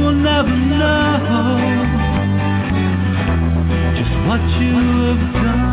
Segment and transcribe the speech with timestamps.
[0.00, 1.60] Will never know
[3.98, 4.74] just what you
[5.06, 5.70] have done.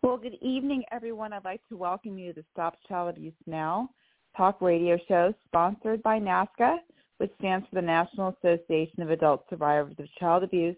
[0.00, 1.34] Well, good evening, everyone.
[1.34, 3.90] I'd like to welcome you to the Stop Child Abuse Now
[4.34, 6.78] talk radio show sponsored by NAASCA,
[7.18, 10.76] which stands for the National Association of Adult Survivors of Child Abuse.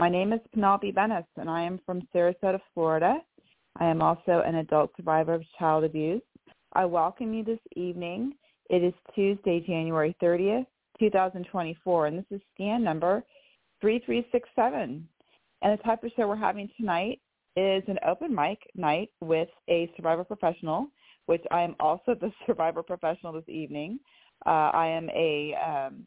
[0.00, 3.16] My name is Penelope Benes, and I am from Sarasota, Florida.
[3.80, 6.22] I am also an adult survivor of child abuse.
[6.74, 8.34] I welcome you this evening.
[8.70, 10.66] It is Tuesday, January 30th,
[11.00, 13.24] 2024, and this is scan number
[13.80, 15.08] 3367.
[15.62, 17.20] And the type of show we're having tonight
[17.56, 20.86] is an open mic night with a survivor professional,
[21.26, 23.98] which I am also the survivor professional this evening.
[24.46, 26.06] Uh, I am a, um,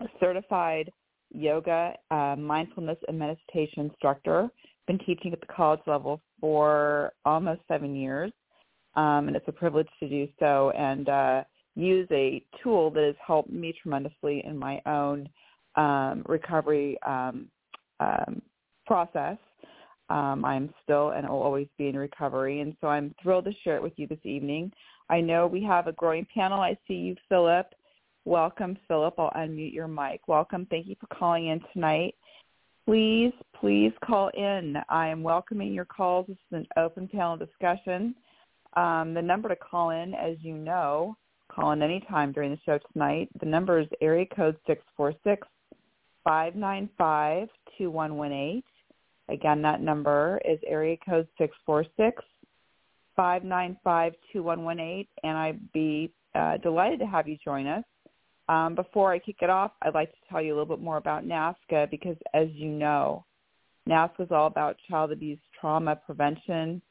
[0.00, 0.92] a certified
[1.32, 4.48] yoga, uh, mindfulness, and meditation instructor.
[4.86, 8.32] Been teaching at the college level for almost seven years,
[8.96, 11.44] um, and it's a privilege to do so and uh,
[11.76, 15.28] use a tool that has helped me tremendously in my own
[15.76, 17.48] um, recovery um,
[18.00, 18.42] um,
[18.86, 19.36] process.
[20.08, 23.76] Um, I'm still and will always be in recovery, and so I'm thrilled to share
[23.76, 24.72] it with you this evening.
[25.08, 26.60] I know we have a growing panel.
[26.60, 27.66] I see you, Philip.
[28.24, 29.14] Welcome, Philip.
[29.18, 30.20] I'll unmute your mic.
[30.28, 30.66] Welcome.
[30.70, 32.14] Thank you for calling in tonight.
[32.86, 34.76] Please, please call in.
[34.88, 36.26] I am welcoming your calls.
[36.26, 38.14] This is an open panel discussion.
[38.74, 41.16] Um, the number to call in, as you know,
[41.50, 43.28] call in anytime during the show tonight.
[43.40, 45.46] The number is area code 646
[46.24, 47.48] 595
[47.78, 48.62] 2118.
[49.28, 52.22] Again, that number is area code 646
[53.16, 57.84] 595 2118, and I'd be uh, delighted to have you join us.
[58.50, 60.96] Um, before I kick it off, I'd like to tell you a little bit more
[60.96, 63.24] about NAASCA because, as you know,
[63.88, 66.82] NAASCA is all about child abuse trauma prevention,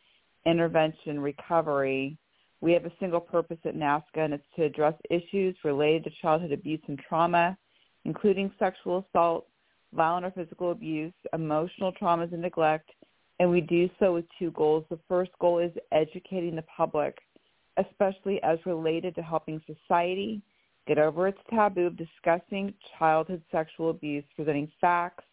[0.46, 2.18] intervention, recovery.
[2.62, 6.54] We have a single purpose at NAASCA, and it's to address issues related to childhood
[6.54, 7.58] abuse and trauma,
[8.06, 9.46] including sexual assault,
[9.92, 12.90] violent or physical abuse, emotional traumas and neglect,
[13.42, 14.86] and we do so with two goals.
[14.90, 17.18] The first goal is educating the public,
[17.76, 20.42] especially as related to helping society
[20.88, 25.24] get over its taboo of discussing childhood sexual abuse, presenting facts,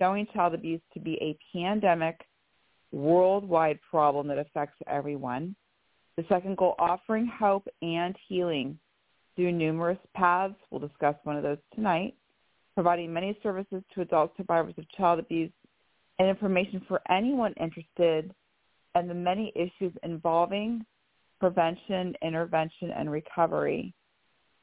[0.00, 2.20] showing child abuse to be a pandemic,
[2.92, 5.54] worldwide problem that affects everyone.
[6.16, 8.78] The second goal, offering hope and healing
[9.36, 10.54] through numerous paths.
[10.70, 12.14] We'll discuss one of those tonight
[12.74, 15.52] providing many services to adult survivors of child abuse
[16.18, 18.32] and information for anyone interested
[18.94, 20.84] in the many issues involving
[21.40, 23.94] prevention, intervention, and recovery.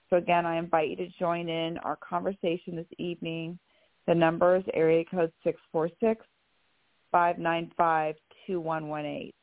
[0.09, 3.59] So again, I invite you to join in our conversation this evening.
[4.07, 6.25] The number is area code 646
[7.11, 8.15] 595
[8.47, 9.33] 2118.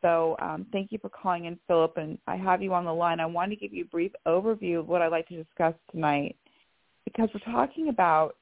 [0.00, 3.20] So um, thank you for calling in, Philip, and I have you on the line.
[3.20, 6.36] I want to give you a brief overview of what I'd like to discuss tonight
[7.04, 8.36] because we're talking about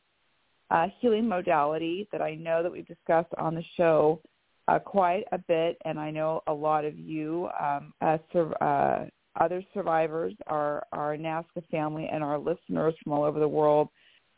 [0.70, 4.20] uh, healing modality that I know that we've discussed on the show
[4.68, 8.18] uh, quite a bit, and I know a lot of you, um, uh,
[8.60, 9.04] uh,
[9.40, 13.88] other survivors, our, our NAASCA family, and our listeners from all over the world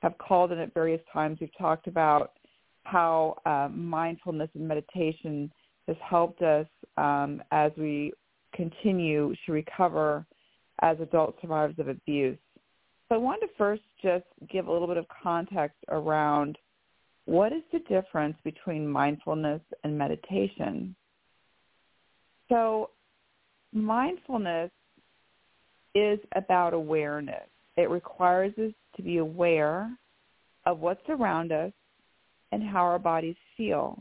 [0.00, 1.38] have called in at various times.
[1.40, 2.32] We've talked about
[2.84, 5.50] how uh, mindfulness and meditation
[5.86, 6.66] has helped us
[6.96, 8.12] um, as we
[8.54, 10.24] continue to recover
[10.80, 12.38] as adult survivors of abuse.
[13.08, 16.56] So I wanted to first just give a little bit of context around
[17.24, 20.94] what is the difference between mindfulness and meditation.
[22.48, 22.90] So
[23.72, 24.70] mindfulness
[25.98, 27.48] is about awareness.
[27.76, 29.90] It requires us to be aware
[30.66, 31.72] of what's around us
[32.52, 34.00] and how our bodies feel.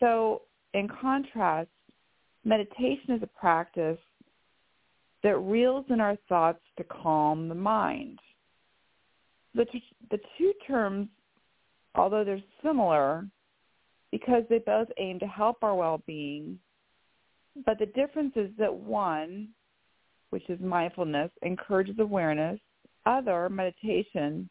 [0.00, 0.42] So
[0.74, 1.70] in contrast,
[2.44, 3.98] meditation is a practice
[5.22, 8.18] that reels in our thoughts to calm the mind.
[9.54, 11.08] The, t- the two terms,
[11.94, 13.26] although they're similar,
[14.10, 16.58] because they both aim to help our well-being,
[17.64, 19.48] but the difference is that one,
[20.32, 22.58] which is mindfulness, encourages awareness.
[23.04, 24.48] Other, meditation,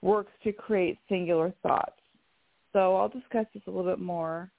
[0.00, 2.00] works to create singular thoughts.
[2.72, 4.50] So I'll discuss this a little bit more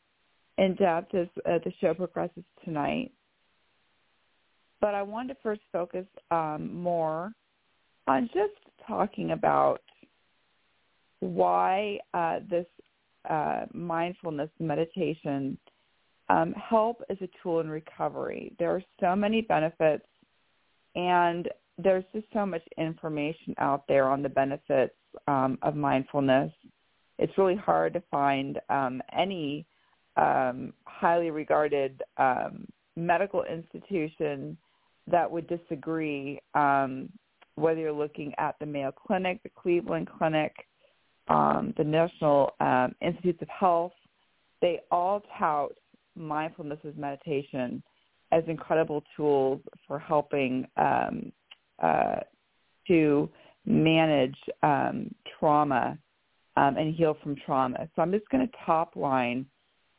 [0.60, 3.12] in depth as uh, the show progresses tonight.
[4.80, 7.32] But I wanted to first focus um, more
[8.08, 8.54] on just
[8.88, 9.82] talking about
[11.20, 12.68] why uh, this
[13.28, 15.58] uh, mindfulness meditation
[16.30, 18.54] um, help as a tool in recovery.
[18.60, 20.06] There are so many benefits,
[20.95, 24.94] and there's just so much information out there on the benefits
[25.28, 26.51] um, of mindfulness.
[27.19, 29.66] It's really hard to find um, any
[30.18, 34.57] um, highly regarded um, medical institution
[35.07, 37.10] that would disagree, um,
[37.56, 40.54] whether you're looking at the Mayo Clinic, the Cleveland Clinic,
[41.28, 42.51] um, the National
[43.01, 43.94] Institutes of Health.
[44.62, 45.74] They all tout
[46.16, 47.84] mindfulness as meditation
[48.34, 51.32] as incredible tools for helping um,
[51.82, 52.16] uh,
[52.88, 53.30] to
[53.66, 55.98] manage um, trauma
[56.58, 57.88] um, and heal from trauma.
[57.96, 59.46] So I'm just going to top line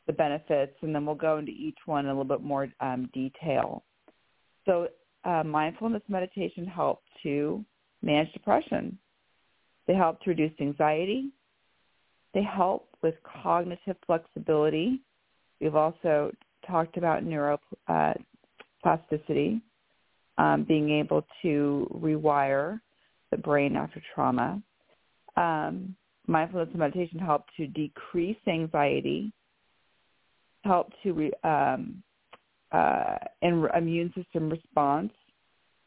[0.07, 3.09] the benefits, and then we'll go into each one in a little bit more um,
[3.13, 3.83] detail.
[4.65, 4.89] So
[5.23, 7.63] uh, mindfulness meditation help to
[8.01, 8.97] manage depression.
[9.87, 11.31] They help to reduce anxiety.
[12.33, 15.01] They help with cognitive flexibility.
[15.61, 16.31] We've also
[16.67, 19.61] talked about neuroplasticity,
[20.37, 22.79] uh, um, being able to rewire
[23.31, 24.61] the brain after trauma.
[25.37, 25.95] Um,
[26.27, 29.31] mindfulness and meditation help to decrease anxiety,
[30.63, 32.01] help to re, um,
[32.71, 35.11] uh, in immune system response,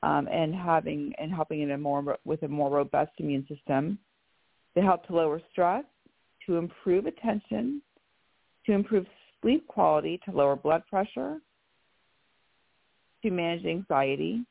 [0.03, 3.99] um, and having and helping in a more with a more robust immune system.
[4.75, 5.85] They help to lower stress,
[6.47, 7.83] to improve attention,
[8.67, 9.07] to improve
[9.43, 11.39] sleep quality, to lower blood pressure,
[13.23, 14.45] to manage anxiety,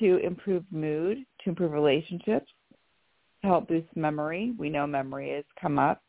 [0.00, 2.50] to improve mood, to improve relationships,
[3.42, 4.54] to help boost memory.
[4.58, 6.02] We know memory has come up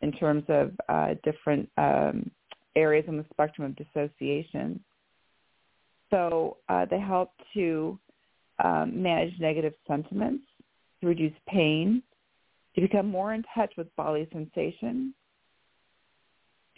[0.00, 2.30] in terms of uh, different um,
[2.76, 4.82] areas on the spectrum of dissociation.
[6.10, 7.98] So uh, they help to
[8.62, 10.44] um, manage negative sentiments,
[11.00, 12.02] to reduce pain,
[12.74, 15.14] to become more in touch with bodily sensation,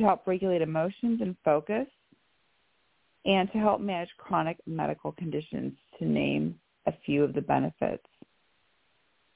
[0.03, 1.87] to help regulate emotions and focus,
[3.25, 8.05] and to help manage chronic medical conditions, to name a few of the benefits.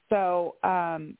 [0.09, 1.17] So um,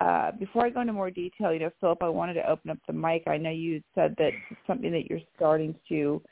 [0.00, 2.78] uh, before I go into more detail, you know, Philip, I wanted to open up
[2.86, 3.24] the mic.
[3.26, 6.22] I know you said that it's something that you're starting to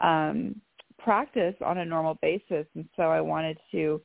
[0.00, 0.60] um,
[0.98, 4.00] practice on a normal basis, and so I wanted to,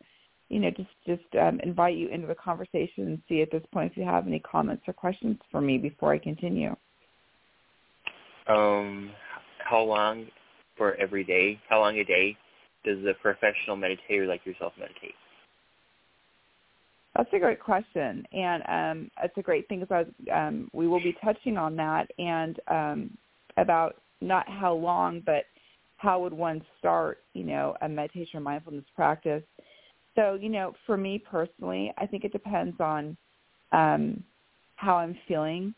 [0.50, 3.92] you know, just just um, invite you into the conversation and see at this point
[3.92, 6.76] if you have any comments or questions for me before I continue.
[8.48, 9.12] Um,
[9.60, 10.28] how long
[10.78, 11.60] for every day?
[11.70, 12.38] How long a day
[12.86, 15.16] does a professional meditator like yourself meditate?
[17.16, 21.16] That's a great question, and um, it's a great thing because um, we will be
[21.24, 23.18] touching on that and um,
[23.58, 25.46] about not how long, but
[25.98, 29.44] how would one start, you know, a meditation or mindfulness practice.
[30.16, 33.18] So, you know, for me personally, I think it depends on
[33.72, 34.24] um,
[34.76, 35.74] how I'm feeling,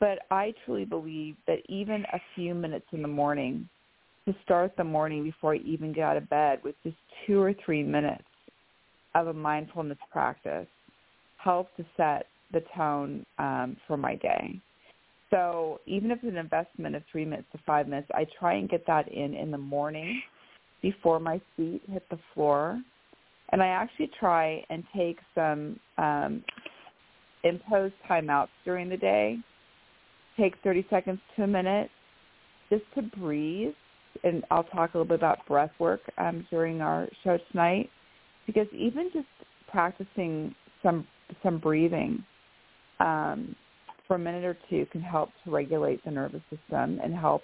[0.00, 3.68] but I truly believe that even a few minutes in the morning
[4.26, 7.54] to start the morning before I even get out of bed with just two or
[7.64, 8.24] three minutes
[9.14, 10.66] of a mindfulness practice
[11.38, 14.60] help to set the tone um, for my day.
[15.30, 18.68] So even if it's an investment of three minutes to five minutes, I try and
[18.68, 20.20] get that in in the morning
[20.82, 22.80] before my feet hit the floor.
[23.52, 26.44] And I actually try and take some um,
[27.44, 29.38] imposed timeouts during the day,
[30.38, 31.90] take 30 seconds to a minute
[32.70, 33.74] just to breathe.
[34.24, 37.90] And I'll talk a little bit about breath work um, during our show tonight
[38.46, 39.26] because even just
[39.70, 41.06] practicing some
[41.42, 42.24] some breathing
[43.00, 43.54] um,
[44.06, 47.42] for a minute or two can help to regulate the nervous system and help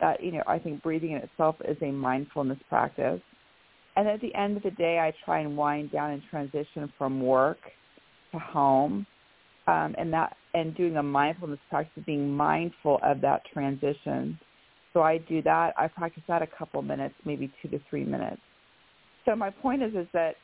[0.00, 3.20] that, you know, I think breathing in itself is a mindfulness practice.
[3.96, 7.22] And at the end of the day, I try and wind down and transition from
[7.22, 7.58] work
[8.32, 9.06] to home,
[9.66, 14.38] um, and that and doing a mindfulness practice, being mindful of that transition.
[14.92, 15.72] So I do that.
[15.78, 18.40] I practice that a couple minutes, maybe two to three minutes.
[19.24, 20.34] So my point is, is that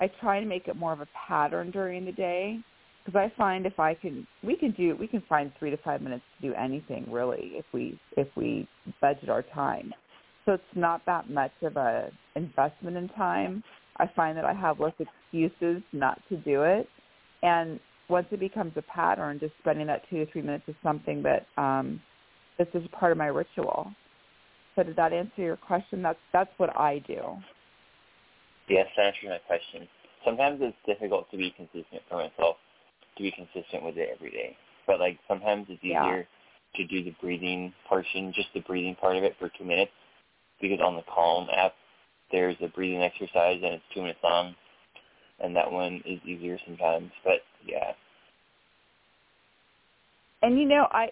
[0.00, 2.58] I try to make it more of a pattern during the day
[3.04, 6.02] because I find if I can, we can do, we can find three to five
[6.02, 8.68] minutes to do anything really if we if we
[9.00, 9.92] budget our time.
[10.44, 13.62] So it's not that much of a investment in time.
[13.98, 16.86] I find that I have less excuses not to do it,
[17.42, 21.22] and once it becomes a pattern, just spending that two to three minutes is something
[21.22, 22.00] that um,
[22.58, 23.92] this is part of my ritual.
[24.74, 26.02] So did that answer your question?
[26.02, 27.20] That's that's what I do.
[28.68, 29.88] Yes, that answers my question.
[30.24, 32.56] Sometimes it's difficult to be consistent for myself,
[33.16, 34.56] to be consistent with it every day.
[34.86, 36.76] But like sometimes it's easier yeah.
[36.76, 39.92] to do the breathing portion, just the breathing part of it for two minutes,
[40.60, 41.74] because on the Calm app
[42.30, 44.54] there's a breathing exercise and it's two minutes long,
[45.40, 47.10] and that one is easier sometimes.
[47.24, 47.92] But yeah.
[50.42, 51.08] And you know, I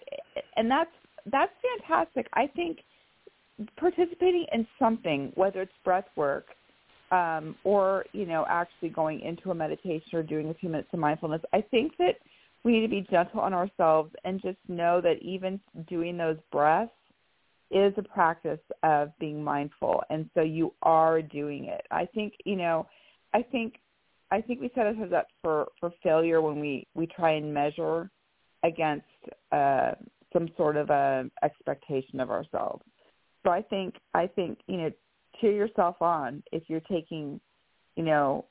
[0.55, 0.91] and that's
[1.31, 2.27] that's fantastic.
[2.33, 2.79] I think
[3.77, 6.45] participating in something, whether it's breath work
[7.11, 10.99] um, or you know actually going into a meditation or doing a few minutes of
[10.99, 12.15] mindfulness, I think that
[12.63, 16.91] we need to be gentle on ourselves and just know that even doing those breaths
[17.71, 21.85] is a practice of being mindful, and so you are doing it.
[21.91, 22.87] I think you know,
[23.33, 23.75] I think
[24.31, 28.09] I think we set ourselves up for for failure when we we try and measure
[28.63, 29.05] against
[29.51, 29.91] uh,
[30.33, 32.83] some sort of a expectation of ourselves.
[33.45, 34.91] So I think I think you know
[35.39, 37.39] cheer yourself on if you're taking
[37.95, 38.45] you know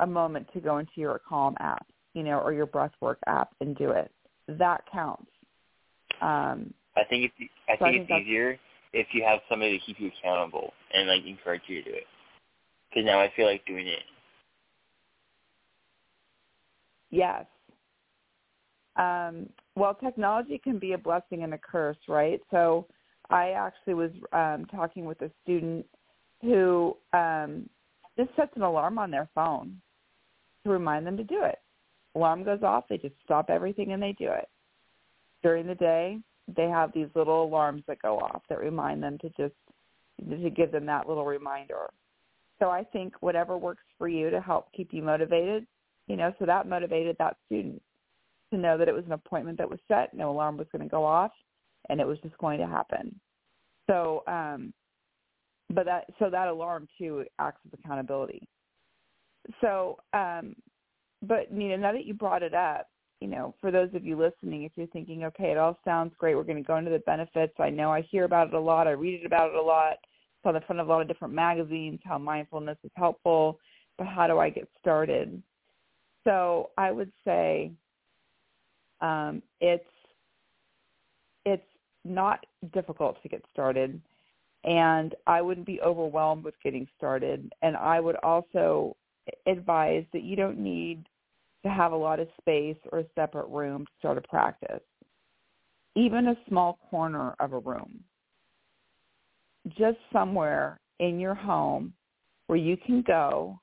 [0.00, 3.76] a moment to go into your Calm app, you know, or your Breathwork app and
[3.76, 4.10] do it.
[4.48, 5.30] That counts.
[6.20, 8.58] Um, I think it's I so think, I it's easier
[8.92, 12.04] if you have somebody to keep you accountable and like encourage you to do it.
[12.90, 14.02] Because now I feel like doing it.
[17.12, 17.44] Yes.
[18.96, 22.40] Um, well, technology can be a blessing and a curse, right?
[22.50, 22.86] So
[23.30, 25.86] I actually was um, talking with a student
[26.40, 27.68] who um,
[28.18, 29.80] just sets an alarm on their phone
[30.64, 31.58] to remind them to do it.
[32.14, 34.48] Alarm goes off, they just stop everything and they do it.
[35.42, 36.18] During the day,
[36.54, 39.54] they have these little alarms that go off that remind them to just
[40.28, 41.88] to give them that little reminder.
[42.58, 45.66] So I think whatever works for you to help keep you motivated,
[46.06, 47.80] you know, so that motivated that student
[48.52, 50.88] to know that it was an appointment that was set, no alarm was going to
[50.88, 51.32] go off,
[51.88, 53.18] and it was just going to happen.
[53.88, 54.72] So, um,
[55.70, 58.46] but that so that alarm too acts as accountability.
[59.60, 60.54] So, um,
[61.22, 62.88] but Nina, now that you brought it up,
[63.20, 66.34] you know, for those of you listening, if you're thinking, okay, it all sounds great,
[66.34, 67.54] we're going to go into the benefits.
[67.58, 69.92] I know I hear about it a lot, I read about it a lot.
[69.92, 73.58] It's on the front of a lot of different magazines how mindfulness is helpful,
[73.96, 75.42] but how do I get started?
[76.24, 77.72] So I would say
[79.00, 79.84] um, it's
[81.44, 81.62] it's
[82.04, 84.00] not difficult to get started,
[84.64, 87.52] and I wouldn't be overwhelmed with getting started.
[87.62, 88.96] And I would also
[89.46, 91.04] advise that you don't need
[91.64, 94.82] to have a lot of space or a separate room to start a practice.
[95.94, 98.00] Even a small corner of a room,
[99.76, 101.92] just somewhere in your home
[102.46, 103.60] where you can go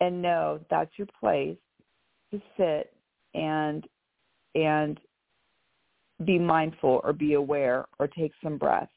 [0.00, 1.56] and know that's your place
[2.32, 2.92] to sit
[3.34, 3.86] and
[4.54, 4.98] and
[6.24, 8.90] be mindful or be aware or take some breaths.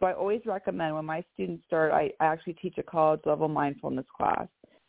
[0.00, 3.48] So I always recommend when my students start, I, I actually teach a college level
[3.48, 4.46] mindfulness class.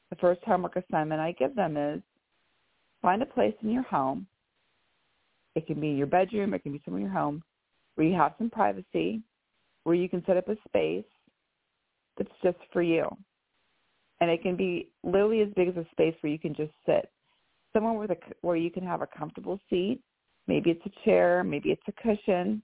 [0.09, 2.01] The first homework assignment I give them is
[3.01, 4.27] find a place in your home.
[5.55, 7.43] It can be your bedroom, it can be somewhere in your home
[7.95, 9.21] where you have some privacy,
[9.83, 11.03] where you can set up a space
[12.17, 13.05] that's just for you.
[14.21, 17.09] And it can be literally as big as a space where you can just sit
[17.73, 20.01] somewhere with a, where you can have a comfortable seat.
[20.47, 22.61] Maybe it's a chair, maybe it's a cushion,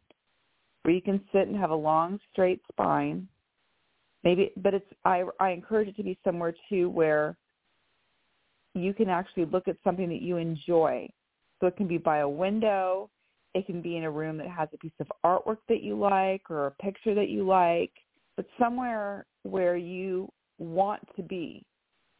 [0.83, 3.27] where you can sit and have a long, straight spine.
[4.23, 7.37] Maybe, but it's I I encourage it to be somewhere too where
[8.73, 11.07] you can actually look at something that you enjoy.
[11.59, 13.09] So it can be by a window,
[13.53, 16.41] it can be in a room that has a piece of artwork that you like
[16.49, 17.91] or a picture that you like,
[18.35, 21.63] but somewhere where you want to be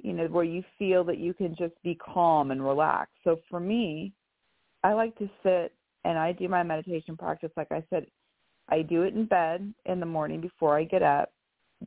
[0.06, 3.10] you know, where you feel that you can just be calm and relax.
[3.24, 4.14] So for me,
[4.84, 7.50] I like to sit and I do my meditation practice.
[7.58, 8.06] Like I said,
[8.70, 11.32] I do it in bed in the morning before I get up.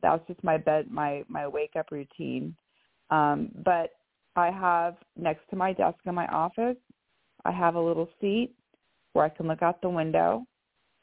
[0.01, 2.53] That's just my bed, my, my wake up routine.
[3.09, 3.91] Um, but
[4.35, 6.77] I have next to my desk in my office,
[7.45, 8.53] I have a little seat
[9.13, 10.45] where I can look out the window.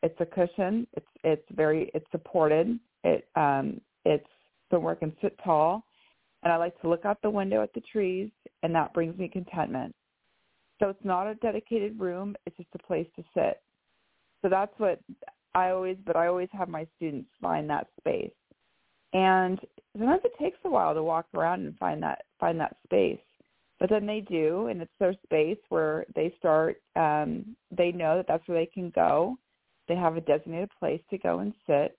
[0.02, 0.86] It's a cushion.
[0.92, 2.78] It's, it's very, it's supported.
[3.04, 4.28] It, um, it's
[4.70, 5.85] somewhere I can sit tall
[6.46, 8.30] and I like to look out the window at the trees,
[8.62, 9.92] and that brings me contentment.
[10.78, 13.60] So it's not a dedicated room; it's just a place to sit.
[14.42, 15.00] So that's what
[15.56, 18.30] I always, but I always have my students find that space.
[19.12, 19.58] And
[19.98, 23.18] sometimes it takes a while to walk around and find that find that space.
[23.80, 26.80] but then they do, and it's their space where they start.
[26.94, 29.36] Um, they know that that's where they can go.
[29.88, 31.98] They have a designated place to go and sit,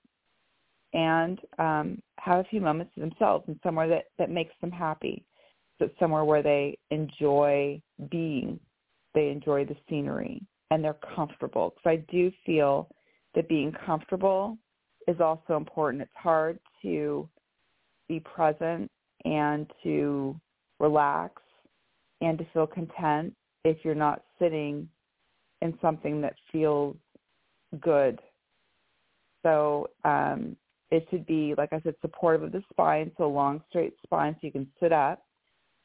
[0.94, 5.24] and um, have a few moments to themselves and somewhere that that makes them happy.
[5.79, 8.60] So somewhere where they enjoy being,
[9.13, 10.41] they enjoy the scenery,
[10.72, 11.74] and they're comfortable.
[11.75, 12.89] Because I do feel
[13.36, 14.58] that being comfortable
[15.08, 16.01] is also important.
[16.01, 17.29] It's hard to
[18.08, 18.89] be present
[19.25, 20.39] and to
[20.79, 21.41] relax
[22.22, 24.88] and to feel content if you're not sitting
[25.62, 26.96] in something that feels
[27.82, 28.20] good.
[29.44, 30.56] So um,
[30.89, 34.34] it should be, like I said, supportive of the spine, so a long straight spine
[34.34, 35.22] so you can sit up.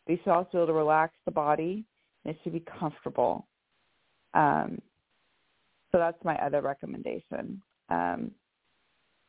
[0.06, 1.84] But you should also be able to relax the body,
[2.24, 3.46] and it should be comfortable.
[4.34, 4.80] Um,
[5.90, 7.60] so that's my other recommendation.
[7.88, 8.30] Um,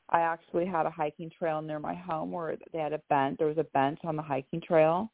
[0.10, 3.38] I actually had a hiking trail near my home where they had a bench.
[3.38, 5.12] There was a bench on the hiking trail,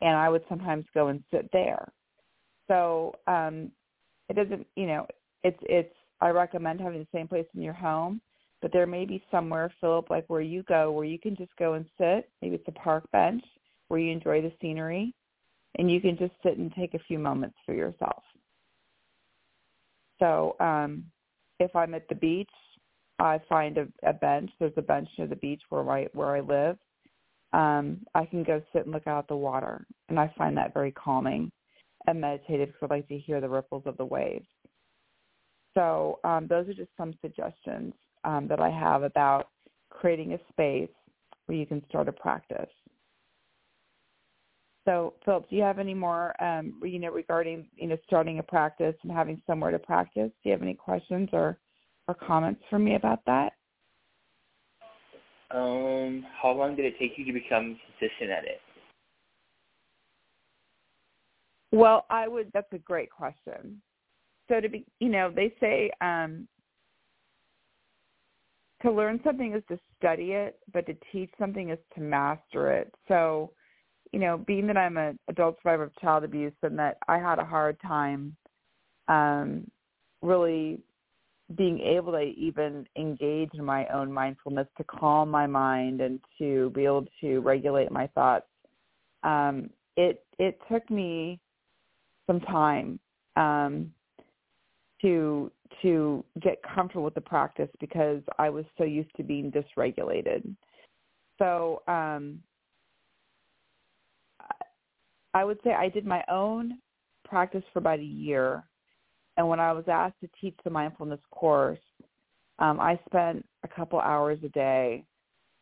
[0.00, 1.92] and I would sometimes go and sit there.
[2.68, 3.72] So um,
[4.28, 5.06] it doesn't, you know,
[5.42, 5.94] it's it's.
[6.20, 8.20] I recommend having the same place in your home,
[8.60, 11.74] but there may be somewhere, Philip, like where you go, where you can just go
[11.74, 12.28] and sit.
[12.42, 13.42] Maybe it's a park bench
[13.88, 15.14] where you enjoy the scenery,
[15.78, 18.22] and you can just sit and take a few moments for yourself.
[20.18, 21.04] So um,
[21.60, 22.50] if I'm at the beach,
[23.20, 24.50] I find a, a bench.
[24.58, 26.76] There's a bench near the beach where I where I live.
[27.52, 30.74] Um, I can go sit and look out at the water, and I find that
[30.74, 31.50] very calming
[32.06, 34.46] and meditative because I like to hear the ripples of the waves.
[35.74, 37.94] So um, those are just some suggestions
[38.24, 39.48] um, that I have about
[39.90, 40.90] creating a space
[41.46, 42.70] where you can start a practice.
[44.84, 48.42] So, Philip, do you have any more, um, you know, regarding you know starting a
[48.42, 50.30] practice and having somewhere to practice?
[50.42, 51.58] Do you have any questions or
[52.06, 53.52] or comments for me about that?
[55.50, 58.60] Um, how long did it take you to become consistent at it?
[61.72, 62.50] Well, I would.
[62.54, 63.82] That's a great question.
[64.48, 66.48] So to be, you know, they say um,
[68.82, 72.94] to learn something is to study it, but to teach something is to master it.
[73.08, 73.52] So,
[74.12, 77.38] you know, being that I'm an adult survivor of child abuse and that I had
[77.38, 78.36] a hard time
[79.08, 79.70] um,
[80.22, 80.80] really
[81.56, 86.70] being able to even engage in my own mindfulness to calm my mind and to
[86.70, 88.44] be able to regulate my thoughts
[89.22, 91.40] um it it took me
[92.26, 93.00] some time
[93.36, 93.90] um
[95.00, 95.50] to
[95.82, 100.54] to get comfortable with the practice because I was so used to being dysregulated.
[101.38, 102.40] So um
[105.34, 106.78] I would say I did my own
[107.24, 108.64] practice for about a year
[109.38, 111.78] and when I was asked to teach the mindfulness course,
[112.58, 115.04] um, I spent a couple hours a day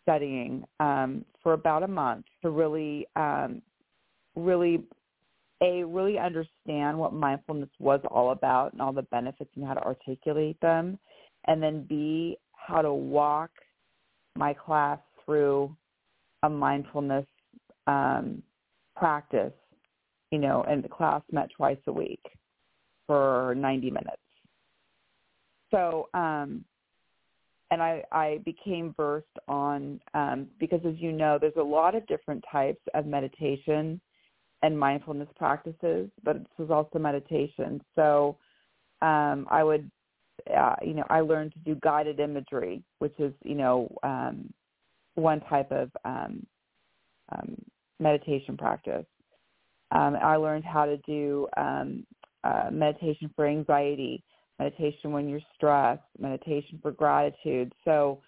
[0.02, 3.60] studying um, for about a month to really, um,
[4.34, 4.82] really,
[5.62, 9.82] a really understand what mindfulness was all about and all the benefits and how to
[9.82, 10.98] articulate them,
[11.46, 13.50] and then b how to walk
[14.36, 15.74] my class through
[16.42, 17.26] a mindfulness
[17.86, 18.42] um,
[18.94, 19.52] practice.
[20.32, 22.20] You know, and the class met twice a week
[23.06, 24.16] for 90 minutes.
[25.70, 26.64] So, um,
[27.70, 32.06] and I, I became versed on, um, because as you know, there's a lot of
[32.06, 34.00] different types of meditation
[34.62, 37.80] and mindfulness practices, but this was also meditation.
[37.94, 38.36] So
[39.02, 39.90] um, I would,
[40.56, 44.52] uh, you know, I learned to do guided imagery, which is, you know, um,
[45.14, 46.46] one type of um,
[47.32, 47.56] um,
[48.00, 49.06] meditation practice.
[49.92, 52.06] Um, I learned how to do um,
[52.44, 54.22] uh, meditation for anxiety,
[54.58, 57.72] meditation when you're stressed, meditation for gratitude.
[57.84, 58.20] So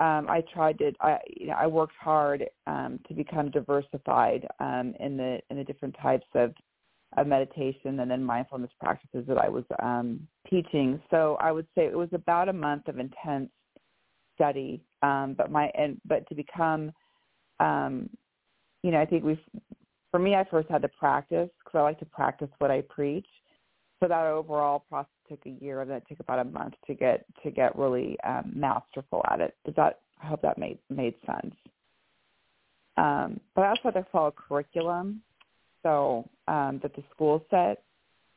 [0.00, 4.94] um, I tried to, I, you know, I worked hard um, to become diversified um,
[4.98, 6.52] in the in the different types of,
[7.16, 11.00] of meditation and then mindfulness practices that I was um, teaching.
[11.10, 13.50] So I would say it was about a month of intense
[14.34, 14.82] study.
[15.02, 16.90] Um, but my and but to become,
[17.60, 18.10] um,
[18.82, 19.38] you know, I think we've
[20.10, 23.26] for me, I first had to practice because I like to practice what I preach
[24.04, 26.94] so that overall process took a year and then it took about a month to
[26.94, 29.56] get to get really um, masterful at it.
[29.64, 31.54] Does that I hope that made made sense.
[32.98, 35.22] Um, but I also had to follow curriculum,
[35.82, 37.82] so um, that the school set.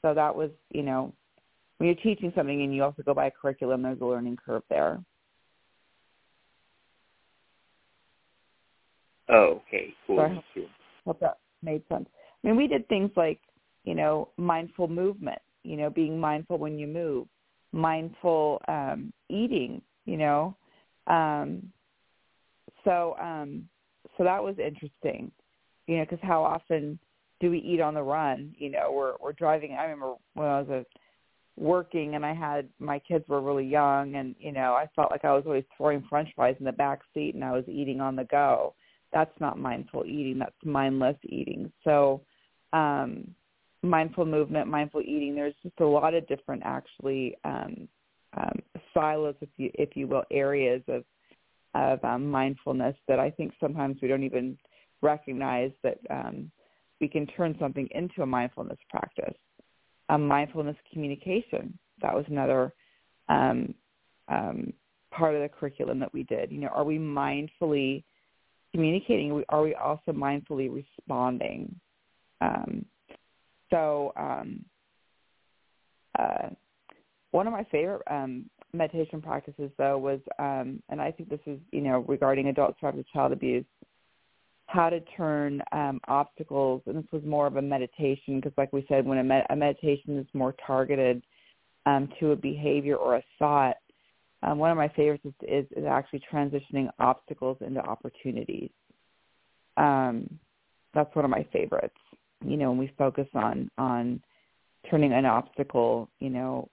[0.02, 1.12] So that was, you know,
[1.78, 4.64] when you're teaching something and you also go by a curriculum, there's a learning curve
[4.70, 5.04] there.
[9.28, 10.18] Oh, okay, cool.
[10.18, 10.44] So I
[11.06, 12.08] hope that made sense.
[12.44, 13.40] I mean, we did things like,
[13.84, 17.28] you know, mindful movement you know, being mindful when you move,
[17.72, 20.56] mindful um, eating, you know.
[21.08, 21.72] Um,
[22.84, 23.68] so um,
[24.18, 25.32] so that was interesting,
[25.88, 27.00] you know, because how often
[27.40, 28.54] do we eat on the run?
[28.58, 29.74] You know, we're we're driving.
[29.74, 30.86] I remember when I was a
[31.58, 35.26] working and I had my kids were really young and you know I felt like
[35.26, 38.16] I was always throwing french fries in the back seat and I was eating on
[38.16, 38.76] the go.
[39.12, 41.72] That's not mindful eating, that's mindless eating.
[41.84, 42.22] So
[42.74, 43.34] um
[43.84, 47.88] mindful movement, mindful eating, there's just a lot of different actually um
[48.36, 48.60] um
[48.94, 51.04] silos if you if you will areas of
[51.76, 54.58] of um, mindfulness that I think sometimes we don't even
[55.02, 56.52] recognize that um
[57.00, 59.36] we can turn something into a mindfulness practice
[60.10, 61.78] um, mindfulness communication.
[62.02, 62.74] That was another
[63.30, 63.74] um,
[64.28, 64.74] um,
[65.12, 66.52] part of the curriculum that we did.
[66.52, 68.04] You know, are we mindfully
[68.74, 69.44] communicating?
[69.50, 71.76] Are we also mindfully responding?
[72.42, 72.86] Um,
[73.70, 74.64] so, um,
[76.18, 76.50] uh,
[77.32, 81.60] one of my favorite um, meditation practices, though, was, um, and I think this is,
[81.72, 83.66] you know, regarding adult survivors child abuse,
[84.68, 88.86] how to turn um, obstacles, and this was more of a meditation because, like we
[88.90, 91.24] said, when a, med- a meditation is more targeted
[91.86, 93.76] um, to a behavior or a thought,
[94.44, 98.70] um, one of my favorites is, is, is actually transitioning obstacles into opportunities.
[99.78, 100.30] Um,
[100.94, 101.96] that's one of my favorites.
[102.46, 104.22] You know, when we focus on on
[104.90, 106.70] turning an obstacle, you know,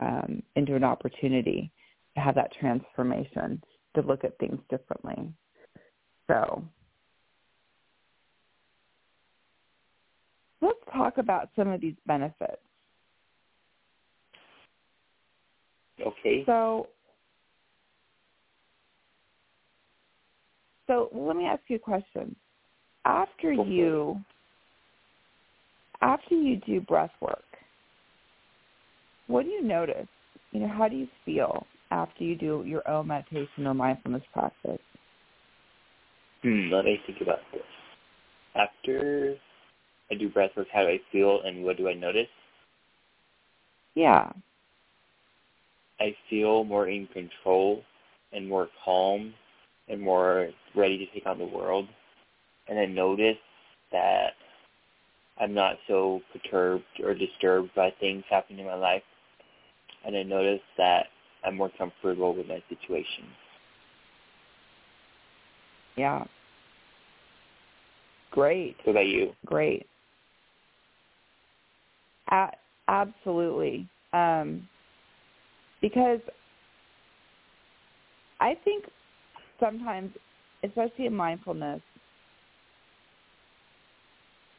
[0.00, 1.70] um, into an opportunity
[2.14, 3.62] to have that transformation,
[3.94, 5.32] to look at things differently.
[6.28, 6.62] So
[10.60, 12.62] let's talk about some of these benefits.
[16.00, 16.44] Okay.
[16.46, 16.88] So,
[20.86, 22.36] so let me ask you a question.
[23.04, 24.20] After you,
[26.00, 27.44] after you do breath work,
[29.26, 30.06] what do you notice?
[30.52, 34.80] You know, how do you feel after you do your own meditation or mindfulness practice?
[36.42, 37.62] Hmm, let me think about this.
[38.54, 39.34] After
[40.10, 42.28] I do breath work, how do I feel and what do I notice?
[43.94, 44.30] Yeah.
[46.00, 47.82] I feel more in control
[48.32, 49.34] and more calm
[49.88, 51.88] and more ready to take on the world.
[52.68, 53.36] And I notice
[53.90, 54.34] that
[55.40, 59.02] I'm not so perturbed or disturbed by things happening in my life.
[60.04, 61.06] And I notice that
[61.44, 63.24] I'm more comfortable with my situation.
[65.96, 66.24] Yeah.
[68.30, 68.76] Great.
[68.84, 69.32] What about you?
[69.46, 69.86] Great.
[72.30, 72.52] A-
[72.88, 73.88] absolutely.
[74.12, 74.68] Um,
[75.80, 76.20] because
[78.40, 78.84] I think
[79.60, 80.12] sometimes,
[80.62, 81.80] especially in mindfulness,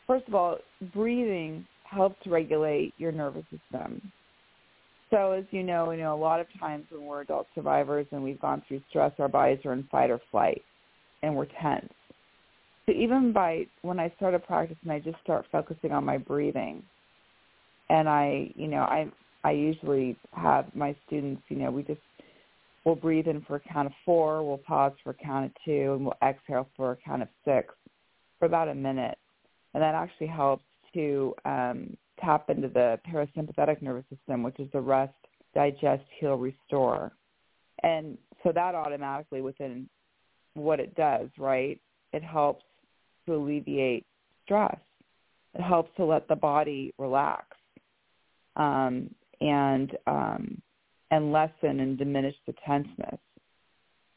[0.09, 0.57] first of all,
[0.91, 4.11] breathing helps regulate your nervous system.
[5.11, 8.23] So as you know, you know, a lot of times when we're adult survivors and
[8.23, 10.63] we've gone through stress, our bodies are in fight or flight
[11.21, 11.93] and we're tense.
[12.85, 16.81] So even by when I started practicing, I just start focusing on my breathing
[17.89, 19.11] and I, you know, I
[19.43, 22.01] I usually have my students, you know, we just
[22.83, 25.93] we'll breathe in for a count of four, we'll pause for a count of two,
[25.93, 27.73] and we'll exhale for a count of six
[28.39, 29.17] for about a minute,
[29.79, 34.81] and that actually helps to um, tap into the parasympathetic nervous system, which is the
[34.81, 35.13] rest,
[35.55, 37.13] digest, heal, restore,
[37.81, 39.87] and so that automatically within
[40.53, 41.79] what it does, right?
[42.11, 42.65] It helps
[43.25, 44.05] to alleviate
[44.43, 44.75] stress.
[45.53, 47.45] It helps to let the body relax
[48.57, 50.61] um, and um,
[51.09, 53.19] and lessen and diminish the tenseness.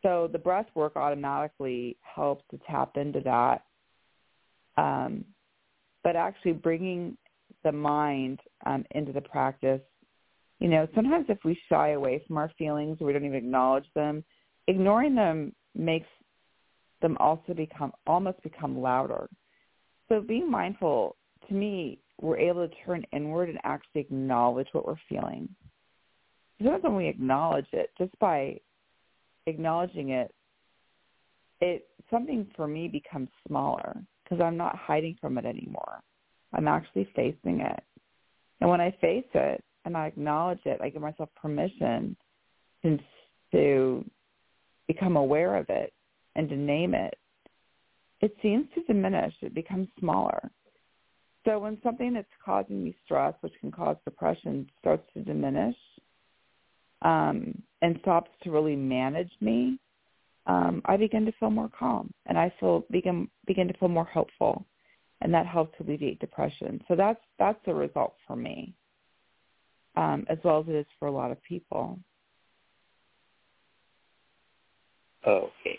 [0.03, 3.63] So the breath work automatically helps to tap into that.
[4.77, 5.25] Um,
[6.05, 7.17] but actually bringing
[7.65, 9.81] the mind um, into the practice,
[10.59, 13.87] you know, sometimes if we shy away from our feelings or we don't even acknowledge
[13.95, 14.25] them,
[14.69, 16.09] ignoring them makes
[17.01, 19.29] them also become almost become louder.
[20.09, 21.17] So being mindful
[21.49, 25.49] to me we're able to turn inward and actually acknowledge what we're feeling.
[26.59, 28.59] Sometimes when we acknowledge it, just by
[29.47, 30.33] acknowledging it,
[31.61, 33.97] it something for me becomes smaller
[34.33, 36.01] because I'm not hiding from it anymore.
[36.55, 37.83] I'm actually facing it.
[38.61, 42.17] And when I face it and I acknowledge it, I give myself permission
[42.83, 42.99] to,
[43.53, 44.05] to
[44.87, 45.93] become aware of it
[46.35, 47.15] and to name it.
[48.23, 49.35] It seems to diminish.
[49.43, 50.51] It becomes smaller.
[51.45, 55.77] So when something that's causing me stress, which can cause depression, starts to diminish
[57.03, 59.79] um, and stops to really manage me,
[60.47, 64.05] um, I begin to feel more calm and I feel begin begin to feel more
[64.05, 64.65] hopeful,
[65.21, 66.83] and that helps to alleviate depression.
[66.89, 68.75] So that's that's the result for me,
[69.97, 71.99] um, as well as it is for a lot of people.
[75.25, 75.79] Okay,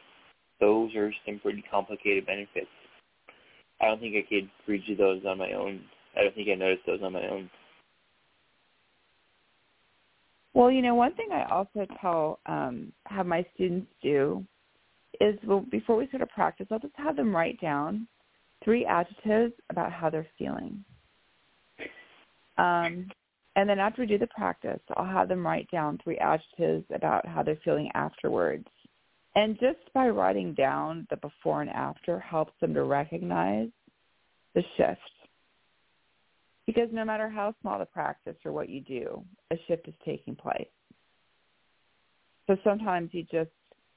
[0.62, 2.67] those are some pretty complicated benefits.
[3.82, 5.82] I don't think I could read you those on my own.
[6.15, 7.49] I don't think I noticed those on my own.
[10.54, 14.45] Well, you know, one thing I also tell um, have my students do
[15.21, 18.08] is well, before we start a practice, I'll just have them write down
[18.63, 20.84] three adjectives about how they're feeling.
[22.58, 23.10] Um,
[23.56, 27.26] and then after we do the practice, I'll have them write down three adjectives about
[27.28, 28.67] how they're feeling afterwards.
[29.36, 33.69] And just by writing down the before and after helps them to recognize
[34.54, 34.99] the shift.
[36.65, 40.36] Because no matter how small the practice or what you do, a shift is taking
[40.36, 40.67] place.
[42.47, 43.52] So sometimes you just,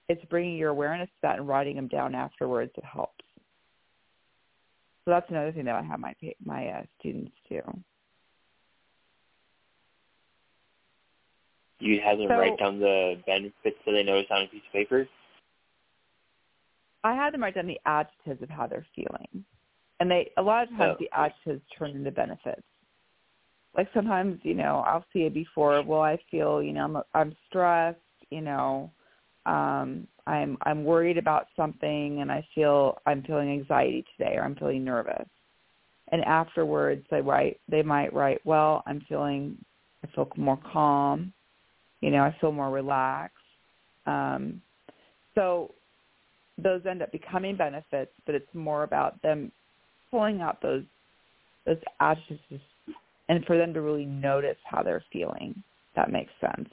[0.09, 2.73] it's bringing your awareness to that and writing them down afterwards.
[2.77, 3.25] It helps.
[5.05, 6.15] So that's another thing that I have my
[6.45, 7.61] my uh, students do.
[11.79, 14.73] You have them so, write down the benefits that they notice on a piece of
[14.73, 15.07] paper?
[17.05, 19.45] I had them write down the adjectives of how they're feeling.
[20.01, 21.05] And they a lot of times oh.
[21.05, 22.63] the adjectives turn into benefits.
[23.77, 27.37] Like sometimes, you know, I'll see it before, well I feel, you know, I'm I'm
[27.49, 27.99] stressed,
[28.31, 28.91] you know,
[29.47, 34.57] um I'm I'm worried about something and I feel I'm feeling anxiety today or I'm
[34.57, 35.29] feeling nervous.
[36.13, 39.57] And afterwards they write they might write, Well, I'm feeling
[40.05, 41.33] I feel more calm,
[42.01, 43.37] you know, I feel more relaxed.
[44.07, 44.61] Um
[45.35, 45.73] so
[46.59, 49.53] those end up becoming benefits, but it's more about them
[50.11, 50.85] pulling out those
[51.67, 52.63] those adjectives
[53.29, 55.63] and for them to really notice how they're feeling.
[55.97, 56.69] That makes sense.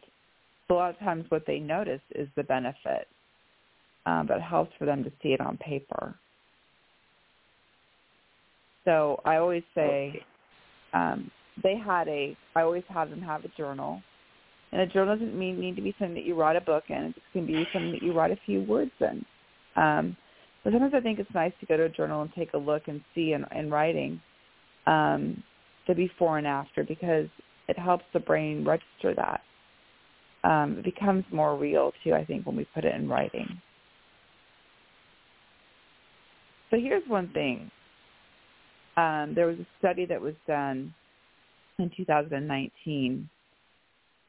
[0.68, 3.08] So a lot of times what they notice is the benefit,
[4.06, 6.16] um, but it helps for them to see it on paper.
[8.86, 10.24] So I always say
[10.94, 14.02] um, they had a, I always have them have a journal.
[14.72, 17.14] And a journal doesn't mean, need to be something that you write a book in.
[17.16, 19.24] It can be something that you write a few words in.
[19.76, 20.18] Um,
[20.64, 22.84] but sometimes I think it's nice to go to a journal and take a look
[22.88, 24.20] and see in, in writing
[24.88, 25.44] um,
[25.88, 27.28] the before and after because
[27.68, 29.42] it helps the brain register that.
[30.44, 33.48] Um, it becomes more real too, I think, when we put it in writing.
[36.70, 37.70] So here's one thing.
[38.98, 40.94] Um, there was a study that was done
[41.80, 43.30] in 2019,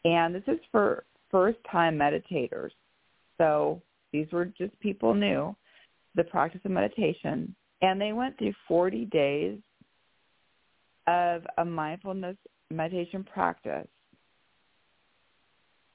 [0.04, 2.70] and this is for first-time meditators.
[3.38, 5.56] So these were just people new to
[6.16, 9.58] the practice of meditation, and they went through 40 days
[11.06, 12.36] of a mindfulness
[12.70, 13.88] meditation practice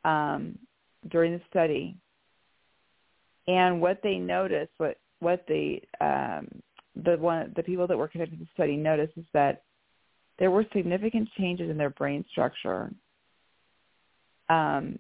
[0.06, 0.58] um,
[1.10, 1.98] during the study.
[3.48, 6.48] And what they noticed, what what the um,
[6.96, 9.64] the one the people that were connected to the study noticed is that
[10.38, 12.92] there were significant changes in their brain structure
[14.50, 14.98] um,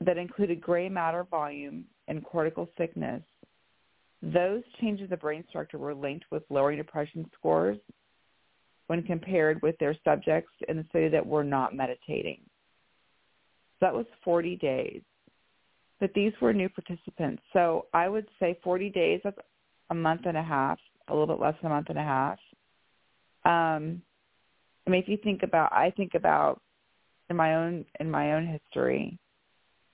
[0.00, 3.22] that included gray matter volume and cortical thickness
[4.32, 7.78] those changes of brain structure were linked with lowering depression scores
[8.86, 12.40] when compared with their subjects in the study that were not meditating.
[13.80, 15.02] So that was 40 days.
[16.00, 17.42] But these were new participants.
[17.52, 19.38] So I would say 40 days, that's
[19.90, 22.38] a month and a half, a little bit less than a month and a half.
[23.44, 24.02] Um,
[24.86, 26.60] I mean, if you think about, I think about
[27.30, 29.18] in my own in my own history.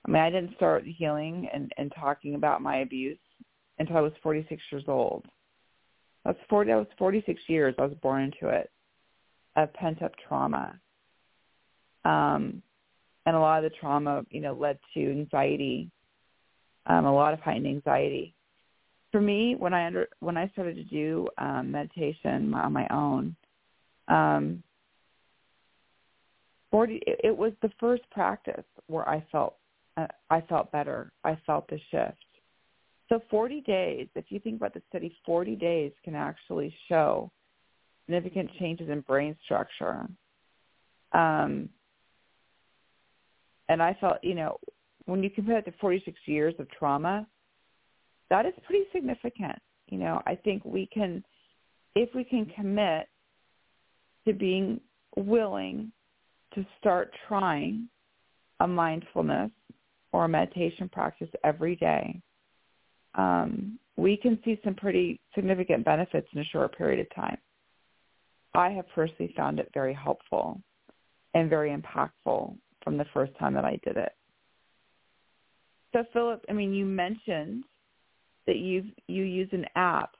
[0.04, 3.18] I mean, I didn't start healing and, and talking about my abuse
[3.78, 5.26] until I was 46 years old.
[6.24, 6.70] That's 40.
[6.70, 7.74] That was 46 years.
[7.78, 8.70] I was born into it
[9.56, 10.78] of pent up trauma.
[12.04, 12.62] Um,
[13.30, 15.88] and a lot of the trauma, you know, led to anxiety,
[16.86, 18.34] um, a lot of heightened anxiety.
[19.12, 23.36] For me, when I under when I started to do um, meditation on my own,
[24.08, 24.64] um,
[26.72, 29.54] 40 it, it was the first practice where I felt
[29.96, 31.12] uh, I felt better.
[31.22, 32.18] I felt the shift.
[33.08, 37.30] So 40 days, if you think about the study, 40 days can actually show
[38.06, 40.08] significant changes in brain structure.
[41.12, 41.68] Um,
[43.70, 44.58] and I felt, you know,
[45.06, 47.24] when you compare it to 46 years of trauma,
[48.28, 49.56] that is pretty significant.
[49.86, 51.24] You know, I think we can,
[51.94, 53.06] if we can commit
[54.26, 54.80] to being
[55.16, 55.92] willing
[56.54, 57.88] to start trying
[58.58, 59.52] a mindfulness
[60.10, 62.20] or a meditation practice every day,
[63.14, 67.38] um, we can see some pretty significant benefits in a short period of time.
[68.52, 70.60] I have personally found it very helpful
[71.34, 74.12] and very impactful from the first time that I did it.
[75.92, 77.64] So Philip, I mean, you mentioned
[78.46, 80.14] that you you use an app.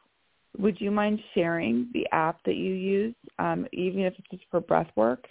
[0.59, 4.61] Would you mind sharing the app that you use, um, even if it's just for
[4.61, 5.29] breath work?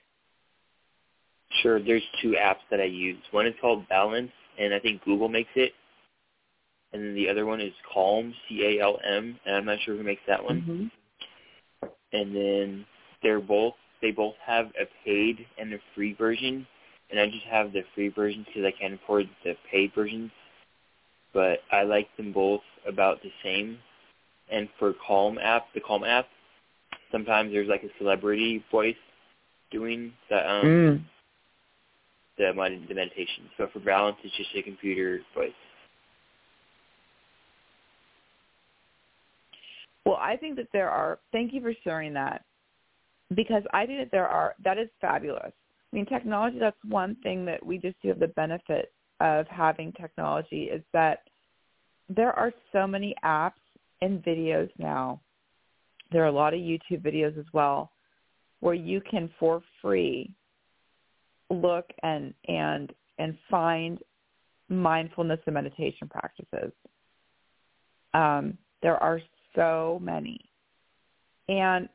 [1.61, 1.81] Sure.
[1.81, 3.17] There's two apps that I use.
[3.31, 5.73] One is called Balance, and I think Google makes it
[6.91, 10.43] and then the other one is Calm, C-A-L-M, and I'm not sure who makes that
[10.43, 10.89] one.
[11.83, 11.87] Mm-hmm.
[12.13, 12.85] and then
[13.21, 16.65] they're both they both have a paid and a free version,
[17.11, 20.31] and I just have the free versions because I can't afford the paid versions.
[21.33, 23.77] But I like them both about the same.
[24.51, 26.27] And for Calm app, the Calm app,
[27.11, 28.95] sometimes there's like a celebrity voice
[29.71, 31.03] doing the um Mm.
[32.37, 33.49] the the meditation.
[33.57, 35.51] So for balance, it's just a computer voice.
[40.05, 41.19] Well, I think that there are.
[41.31, 42.43] Thank you for sharing that,
[43.35, 44.55] because I think that there are.
[44.63, 45.53] That is fabulous.
[45.91, 46.59] I mean, technology.
[46.59, 51.23] That's one thing that we just do have the benefit of having technology is that
[52.07, 53.53] there are so many apps
[54.01, 55.21] and videos now.
[56.11, 57.91] There are a lot of YouTube videos as well,
[58.61, 60.33] where you can for free
[61.49, 63.99] look and and and find
[64.69, 66.71] mindfulness and meditation practices.
[68.13, 69.19] Um, there are
[69.55, 70.39] so many.
[71.47, 71.89] And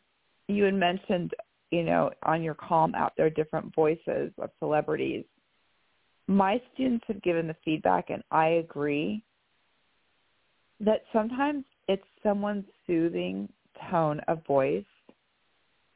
[0.49, 1.33] you had mentioned,
[1.75, 5.25] you know, on your Calm app, there are different voices of celebrities.
[6.29, 9.25] My students have given the feedback, and I agree,
[10.79, 13.49] that sometimes it's someone's soothing
[13.91, 14.85] tone of voice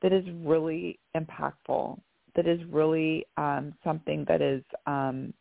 [0.02, 2.00] that is really impactful,
[2.34, 5.32] that is really um, something that is um,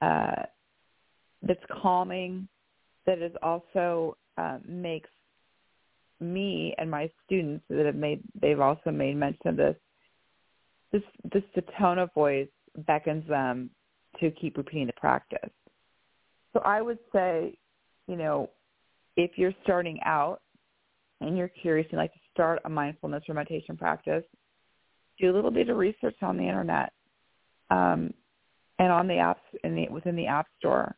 [0.00, 0.42] uh,
[1.42, 2.46] that's calming,
[3.06, 5.10] that is also uh, makes
[6.20, 9.76] me and my students that have made they've also made mention of this
[10.92, 11.02] this
[11.32, 12.48] this the tone of voice
[12.86, 13.70] beckons them
[14.20, 15.50] to keep repeating the practice.
[16.52, 17.56] So i would say
[18.06, 18.50] you know
[19.16, 20.40] if you're starting out
[21.20, 24.24] and you're curious and like to start a mindfulness or meditation practice
[25.18, 26.92] do a little bit of research on the internet
[27.70, 28.12] um,
[28.78, 30.96] and on the apps in the within the app store.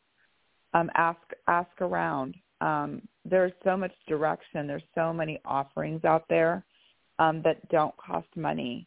[0.73, 4.66] Um, ask ask around um, there's so much direction.
[4.66, 6.64] There's so many offerings out there
[7.18, 8.87] um, that don't cost money,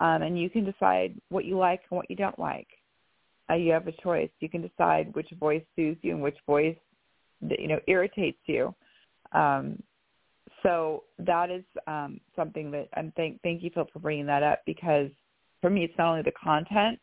[0.00, 2.68] um, and you can decide what you like and what you don't like.
[3.50, 4.30] Uh, you have a choice.
[4.40, 6.76] You can decide which voice soothes you and which voice
[7.40, 8.74] you know irritates you.
[9.32, 9.82] Um,
[10.62, 14.60] so that is um, something that I'm thank thank you Phil for bringing that up
[14.66, 15.10] because
[15.60, 16.98] for me it's not only the content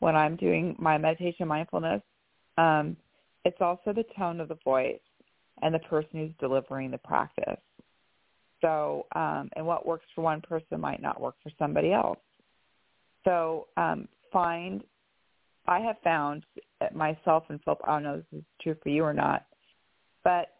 [0.00, 2.02] when I'm doing my meditation mindfulness,
[2.56, 2.96] um,
[3.44, 4.98] it's also the tone of the voice
[5.62, 7.60] and the person who's delivering the practice.
[8.60, 12.18] So, um, and what works for one person might not work for somebody else.
[13.24, 14.82] So, um, find.
[15.66, 16.44] I have found
[16.92, 17.80] myself and Philip.
[17.84, 19.44] I don't know if this is true for you or not,
[20.24, 20.54] but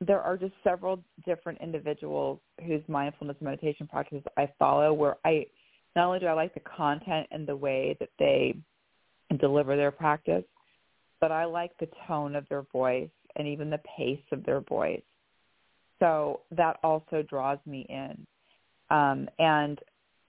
[0.00, 4.92] there are just several different individuals whose mindfulness meditation practices I follow.
[4.92, 5.46] Where I
[5.94, 8.56] not only do I like the content and the way that they
[9.38, 10.44] deliver their practice,
[11.20, 15.02] but I like the tone of their voice and even the pace of their voice.
[15.98, 18.26] So that also draws me in.
[18.90, 19.78] Um, and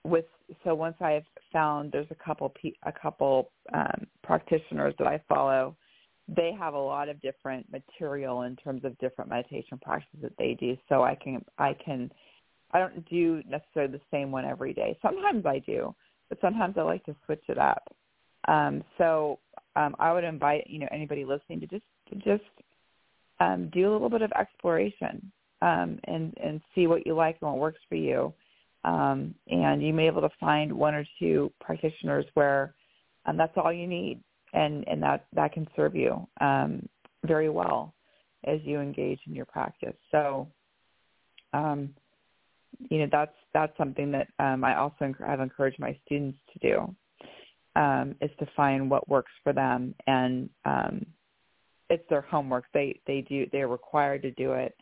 [0.04, 0.24] with
[0.64, 2.52] so once I have found there's a couple
[2.84, 5.76] a couple um, practitioners that I follow,
[6.28, 10.56] they have a lot of different material in terms of different meditation practices that they
[10.58, 10.76] do.
[10.88, 12.10] So I can I can
[12.70, 14.98] I don't do necessarily the same one every day.
[15.02, 15.94] Sometimes I do,
[16.28, 17.82] but sometimes I like to switch it up.
[18.48, 19.38] Um, so
[19.74, 22.48] um, I would invite you know anybody listening to just to just
[23.40, 25.30] um, do a little bit of exploration
[25.62, 28.32] um, and and see what you like and what works for you.
[28.84, 32.74] Um, and you may be able to find one or two practitioners where
[33.24, 34.22] um, that's all you need,
[34.52, 36.88] and and that that can serve you um,
[37.24, 37.94] very well
[38.44, 39.96] as you engage in your practice.
[40.12, 40.46] So,
[41.52, 41.90] um,
[42.90, 46.94] you know, that's that's something that um, I also have encouraged my students to do
[47.76, 51.04] um, is to find what works for them and um,
[51.90, 52.64] it's their homework.
[52.72, 54.76] They they do they're required to do it.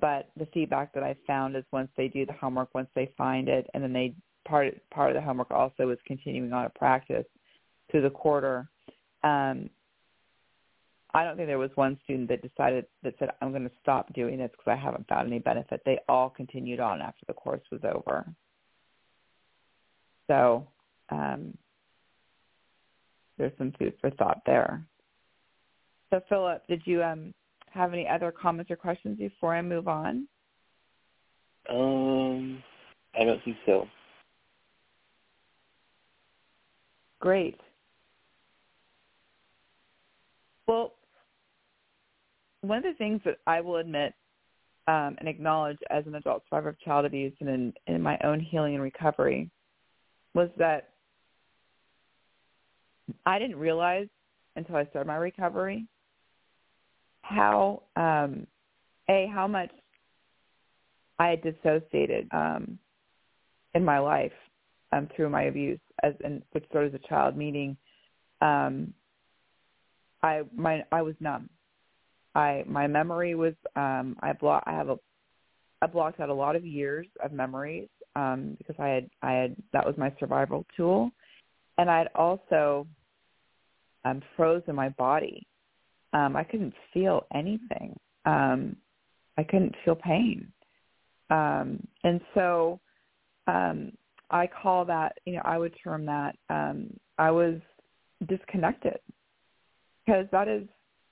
[0.00, 3.48] But the feedback that I found is once they do the homework, once they find
[3.48, 4.14] it, and then they
[4.44, 7.26] part part of the homework also is continuing on a practice
[7.90, 8.68] through the quarter.
[9.22, 9.70] Um,
[11.14, 14.12] I don't think there was one student that decided that said I'm going to stop
[14.14, 15.80] doing this because I haven't found any benefit.
[15.86, 18.26] They all continued on after the course was over.
[20.26, 20.66] So
[21.10, 21.56] um,
[23.38, 24.84] there's some food for thought there.
[26.14, 27.34] So, Philip, did you um,
[27.72, 30.28] have any other comments or questions before I move on?
[31.68, 32.62] Um,
[33.18, 33.88] I don't think so.
[37.18, 37.58] Great.
[40.68, 40.92] Well,
[42.60, 44.14] one of the things that I will admit
[44.86, 48.38] um, and acknowledge as an adult survivor of child abuse and in, in my own
[48.38, 49.50] healing and recovery
[50.32, 50.90] was that
[53.26, 54.06] I didn't realize
[54.54, 55.88] until I started my recovery
[57.24, 58.46] how um,
[59.08, 59.70] a how much
[61.18, 62.78] I had dissociated um,
[63.74, 64.32] in my life
[64.92, 67.36] um, through my abuse, as and which started as a child.
[67.36, 67.76] Meaning,
[68.40, 68.92] um,
[70.22, 71.48] I my I was numb.
[72.34, 74.98] I my memory was um, I block I have a
[75.82, 79.56] I blocked out a lot of years of memories um, because I had I had
[79.72, 81.10] that was my survival tool,
[81.78, 82.86] and I had also
[84.04, 85.46] um, frozen my body.
[86.14, 87.98] Um, I couldn't feel anything.
[88.24, 88.76] Um,
[89.36, 90.46] I couldn't feel pain,
[91.30, 92.80] um, and so
[93.46, 93.92] um,
[94.30, 96.88] I call that you know I would term that um,
[97.18, 97.56] I was
[98.28, 98.98] disconnected
[100.04, 100.62] because that is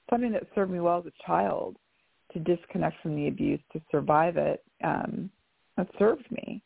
[0.08, 1.76] something that served me well as a child
[2.32, 5.30] to disconnect from the abuse to survive it um,
[5.76, 6.62] that served me.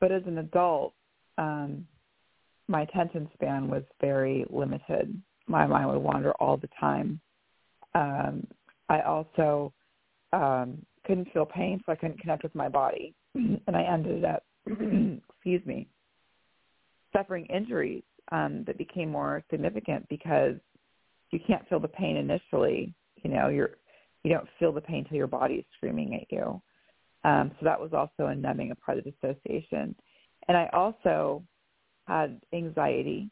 [0.00, 0.94] But as an adult,
[1.38, 1.86] um,
[2.68, 5.20] my attention span was very limited.
[5.46, 7.20] My mind would wander all the time.
[7.96, 8.46] Um,
[8.88, 9.72] I also
[10.32, 14.44] um, couldn't feel pain, so I couldn't connect with my body, and I ended up,
[14.66, 15.88] excuse me,
[17.12, 20.54] suffering injuries um, that became more significant because
[21.30, 22.94] you can't feel the pain initially.
[23.22, 23.70] You know, you're
[24.22, 26.60] you don't feel the pain till your body is screaming at you.
[27.24, 29.94] Um, so that was also a numbing, a part of dissociation.
[30.48, 31.44] And I also
[32.06, 33.30] had anxiety.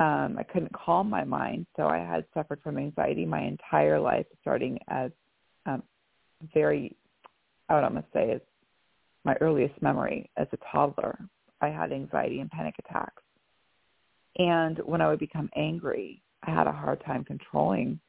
[0.00, 4.24] Um, I couldn't calm my mind, so I had suffered from anxiety my entire life,
[4.40, 5.10] starting as
[5.66, 5.82] um,
[6.54, 6.96] very,
[7.68, 8.40] I would almost say, as
[9.24, 11.18] my earliest memory as a toddler.
[11.60, 13.22] I had anxiety and panic attacks.
[14.38, 18.00] And when I would become angry, I had a hard time controlling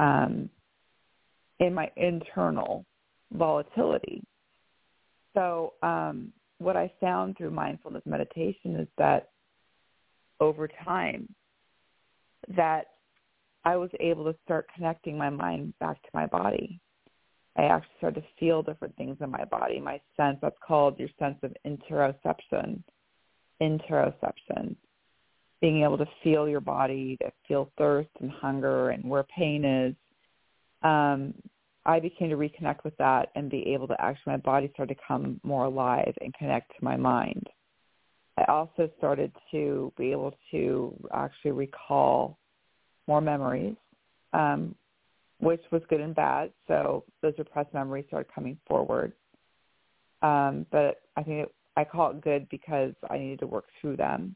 [0.00, 0.48] um,
[1.60, 2.86] in my internal
[3.32, 4.22] volatility.
[5.34, 9.28] So um, what I found through mindfulness meditation is that
[10.40, 11.28] over time
[12.56, 12.86] that
[13.64, 16.80] I was able to start connecting my mind back to my body.
[17.56, 19.80] I actually started to feel different things in my body.
[19.80, 22.82] My sense, that's called your sense of interoception.
[23.60, 24.76] Interoception
[25.60, 29.94] being able to feel your body, to feel thirst and hunger and where pain is.
[30.82, 31.34] Um,
[31.84, 35.00] I became to reconnect with that and be able to actually, my body started to
[35.06, 37.45] come more alive and connect to my mind.
[38.38, 42.38] I also started to be able to actually recall
[43.08, 43.76] more memories,
[44.32, 44.74] um,
[45.38, 46.52] which was good and bad.
[46.68, 49.12] So those repressed memories started coming forward.
[50.22, 53.96] Um, but I think it, I call it good because I needed to work through
[53.96, 54.34] them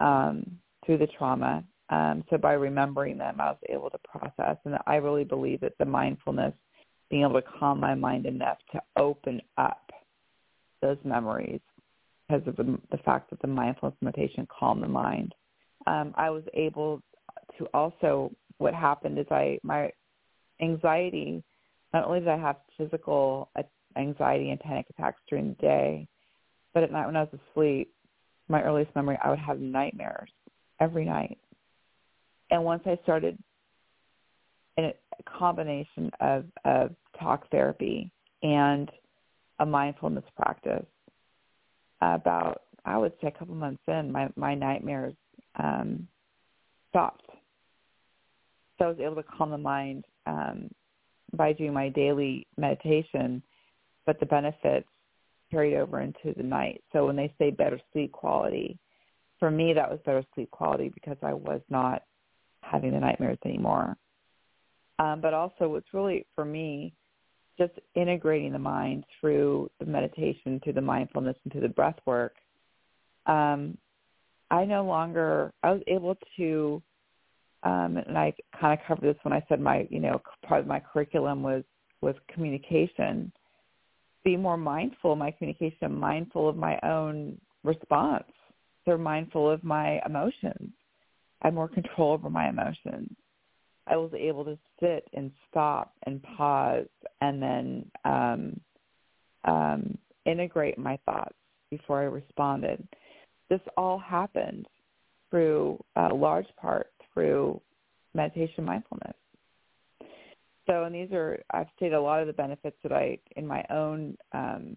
[0.00, 1.64] um, through the trauma.
[1.90, 4.56] Um, so by remembering them, I was able to process.
[4.64, 6.52] And I really believe that the mindfulness,
[7.08, 9.90] being able to calm my mind enough to open up
[10.82, 11.60] those memories
[12.28, 15.34] because of the, the fact that the mindfulness meditation calmed the mind.
[15.86, 17.02] Um, I was able
[17.58, 19.90] to also, what happened is I, my
[20.60, 21.42] anxiety,
[21.92, 23.50] not only did I have physical
[23.96, 26.08] anxiety and panic attacks during the day,
[26.74, 27.92] but at night when I was asleep,
[28.48, 30.30] my earliest memory, I would have nightmares
[30.80, 31.38] every night.
[32.50, 33.38] And once I started
[34.78, 34.92] a
[35.24, 38.10] combination of, of talk therapy
[38.42, 38.90] and
[39.58, 40.84] a mindfulness practice,
[42.00, 45.14] about I would say a couple months in, my my nightmares
[45.56, 46.06] um,
[46.90, 47.28] stopped.
[48.78, 50.70] So I was able to calm the mind um,
[51.34, 53.42] by doing my daily meditation,
[54.04, 54.88] but the benefits
[55.50, 56.82] carried over into the night.
[56.92, 58.78] So when they say better sleep quality,
[59.38, 62.02] for me that was better sleep quality because I was not
[62.60, 63.96] having the nightmares anymore.
[64.98, 66.94] Um, but also what's really for me
[67.58, 72.34] just integrating the mind through the meditation, through the mindfulness, and through the breath work.
[73.26, 73.76] Um,
[74.50, 76.82] I no longer I was able to,
[77.62, 80.66] um, and I kind of covered this when I said my you know part of
[80.66, 81.64] my curriculum was
[82.00, 83.32] was communication
[84.26, 88.24] be more mindful of my communication, mindful of my own response.
[88.84, 90.72] They're mindful of my emotions.
[91.42, 93.14] I had more control over my emotions.
[93.86, 96.88] I was able to sit and stop and pause
[97.20, 98.60] and then um,
[99.44, 101.34] um, integrate my thoughts
[101.70, 102.86] before I responded.
[103.48, 104.66] This all happened
[105.30, 107.60] through a large part through
[108.14, 109.14] meditation mindfulness.
[110.66, 113.64] So, and these are, I've stated a lot of the benefits that I, in my
[113.70, 114.76] own, um,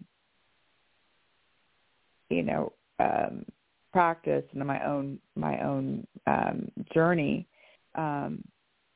[2.28, 3.44] you know, um,
[3.92, 7.46] practice and in my own, my own um, journey.
[7.96, 8.44] Um,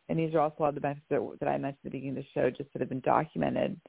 [0.09, 1.99] and these are also a lot of the benefits that, that I mentioned at the
[1.99, 3.81] beginning of the show, just that have been documented.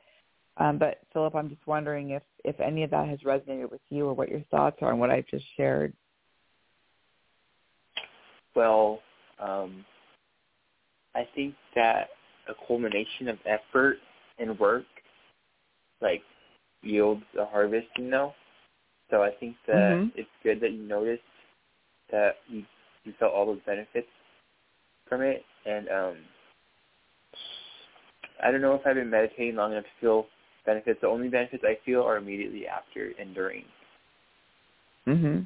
[0.58, 4.08] Um, but Philip, I'm just wondering if, if any of that has resonated with you
[4.08, 5.94] or what your thoughts are on what I've just shared.
[8.56, 9.02] Well,
[9.40, 9.84] um,
[11.14, 12.10] I think that
[12.48, 13.98] a culmination of effort
[14.40, 14.86] and work,
[16.02, 16.22] like
[16.82, 18.34] yields a harvest, you know.
[19.10, 20.10] So I think that mm-hmm.
[20.16, 21.22] it's good that you noticed
[22.12, 22.64] that you
[23.04, 24.08] you felt all those benefits
[25.08, 26.16] from it, and um,
[28.44, 30.26] I don't know if I've been meditating long enough to feel
[30.66, 31.00] benefits.
[31.02, 33.66] The only benefits I feel are immediately after and during.
[35.08, 35.46] Mhm.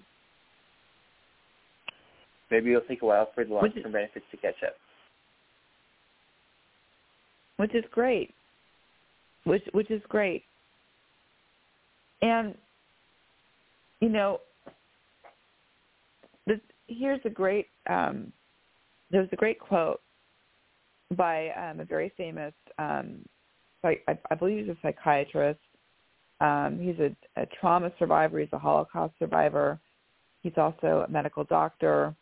[2.49, 4.75] Maybe it'll take a while for the long-term benefits to catch up.
[7.57, 8.33] Which is great.
[9.43, 10.45] Which which is great.
[12.21, 12.57] And
[13.99, 14.41] you know,
[16.47, 18.31] this, here's a great um,
[19.11, 20.01] there's a great quote
[21.15, 23.23] by um, a very famous um,
[23.83, 23.97] I,
[24.29, 25.59] I believe he's a psychiatrist.
[26.41, 28.39] Um, he's a, a trauma survivor.
[28.39, 29.79] He's a Holocaust survivor.
[30.41, 32.15] He's also a medical doctor.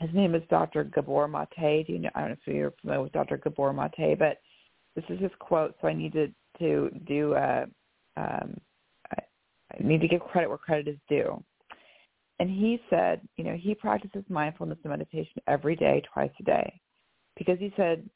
[0.00, 0.84] His name is Dr.
[0.84, 1.86] Gabor Mate.
[1.86, 2.10] Do you know?
[2.14, 3.38] I don't know if you're familiar with Dr.
[3.38, 4.38] Gabor Mate, but
[4.94, 5.74] this is his quote.
[5.80, 7.34] So I need to to do.
[7.34, 7.66] A,
[8.16, 8.56] um,
[9.12, 9.22] I,
[9.72, 11.42] I need to give credit where credit is due.
[12.40, 16.80] And he said, you know, he practices mindfulness and meditation every day, twice a day,
[17.36, 18.08] because he said,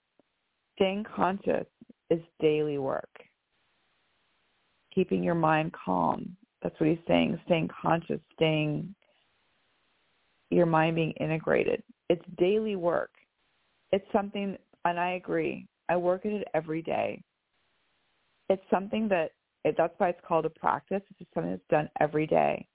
[0.76, 1.66] staying conscious
[2.10, 3.10] is daily work.
[4.94, 6.36] Keeping your mind calm.
[6.62, 7.38] That's what he's saying.
[7.46, 8.94] Staying conscious, staying
[10.50, 11.82] your mind being integrated.
[12.08, 13.10] It's daily work.
[13.92, 15.66] It's something, and I agree.
[15.88, 17.22] I work at it every day.
[18.48, 19.32] It's something that
[19.64, 21.02] it, that's why it's called a practice.
[21.10, 22.66] It's just something that's done every day.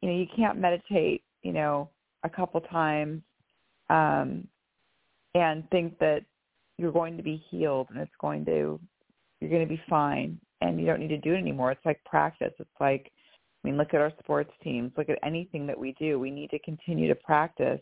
[0.00, 1.90] You know, you can't meditate, you know,
[2.24, 3.22] a couple times
[3.90, 4.46] um,
[5.40, 6.24] and think that
[6.76, 8.80] you're going to be healed and it's going to
[9.40, 11.70] you're going to be fine and you don't need to do it anymore.
[11.70, 12.52] It's like practice.
[12.58, 13.12] It's like
[13.62, 14.92] I mean, look at our sports teams.
[14.96, 16.18] Look at anything that we do.
[16.18, 17.80] We need to continue to practice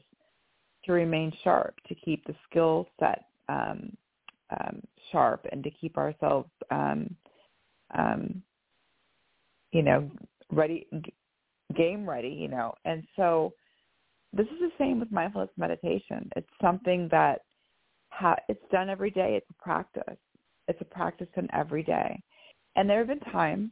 [0.84, 3.96] to remain sharp, to keep the skill set um,
[4.50, 4.80] um,
[5.10, 7.14] sharp, and to keep ourselves, um,
[7.96, 8.42] um,
[9.72, 10.10] you know,
[10.50, 11.12] ready, g-
[11.76, 12.28] game ready.
[12.28, 13.52] You know, and so
[14.32, 16.30] this is the same with mindfulness meditation.
[16.36, 17.42] It's something that
[18.10, 19.36] ha- it's done every day.
[19.36, 20.18] It's a practice.
[20.68, 22.20] It's a practice done every day.
[22.76, 23.70] And there have been times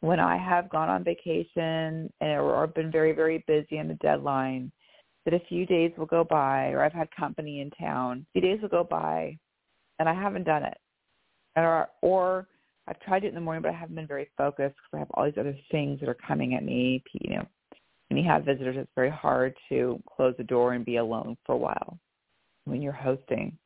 [0.00, 4.70] when I have gone on vacation and or been very very busy on the deadline,
[5.24, 8.48] that a few days will go by, or I've had company in town, a few
[8.48, 9.36] days will go by,
[9.98, 10.76] and I haven't done it,
[11.56, 12.48] or or
[12.88, 15.10] I've tried it in the morning, but I haven't been very focused because I have
[15.14, 17.02] all these other things that are coming at me.
[17.12, 17.46] You know,
[18.08, 21.54] when you have visitors, it's very hard to close the door and be alone for
[21.54, 21.98] a while
[22.66, 23.56] when you're hosting.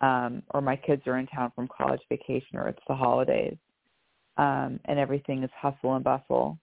[0.00, 3.56] Um, or my kids are in town from college vacation, or it's the holidays
[4.36, 6.58] um, and everything is hustle and bustle.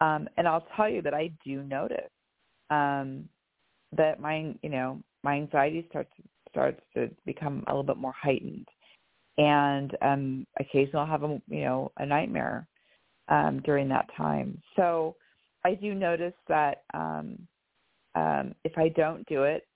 [0.00, 2.10] Um, and I'll tell you that I do notice
[2.70, 3.28] um,
[3.96, 6.12] that my, you know, my anxiety starts
[6.48, 8.68] starts to become a little bit more heightened,
[9.38, 12.66] and um, occasionally I'll have a, you know, a nightmare
[13.28, 14.60] um, during that time.
[14.76, 15.16] So
[15.64, 17.38] I do notice that um,
[18.14, 19.66] um, if I don't do it,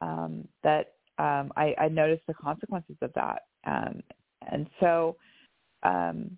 [0.00, 3.42] um, that um, I, I notice the consequences of that.
[3.66, 4.02] Um,
[4.50, 5.16] and so
[5.82, 6.36] um,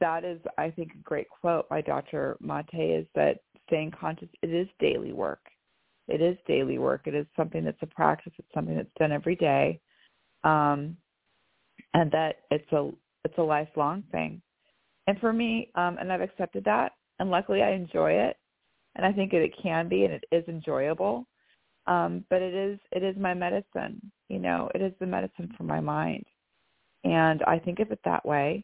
[0.00, 2.36] that is, I think, a great quote by Dr.
[2.40, 5.40] Mate is that staying conscious, it is daily work.
[6.08, 7.02] It is daily work.
[7.06, 8.32] It is something that's a practice.
[8.38, 9.80] It's something that's done every day.
[10.42, 10.96] Um,
[11.94, 12.90] and that it's a,
[13.24, 14.40] it's a lifelong thing.
[15.06, 18.36] And for me, um, and I've accepted that, and luckily I enjoy it.
[18.94, 21.26] And I think that it can be and it is enjoyable.
[21.88, 24.12] Um, but it is, it is my medicine.
[24.28, 26.24] You know, it is the medicine for my mind.
[27.04, 28.62] And I think of it that way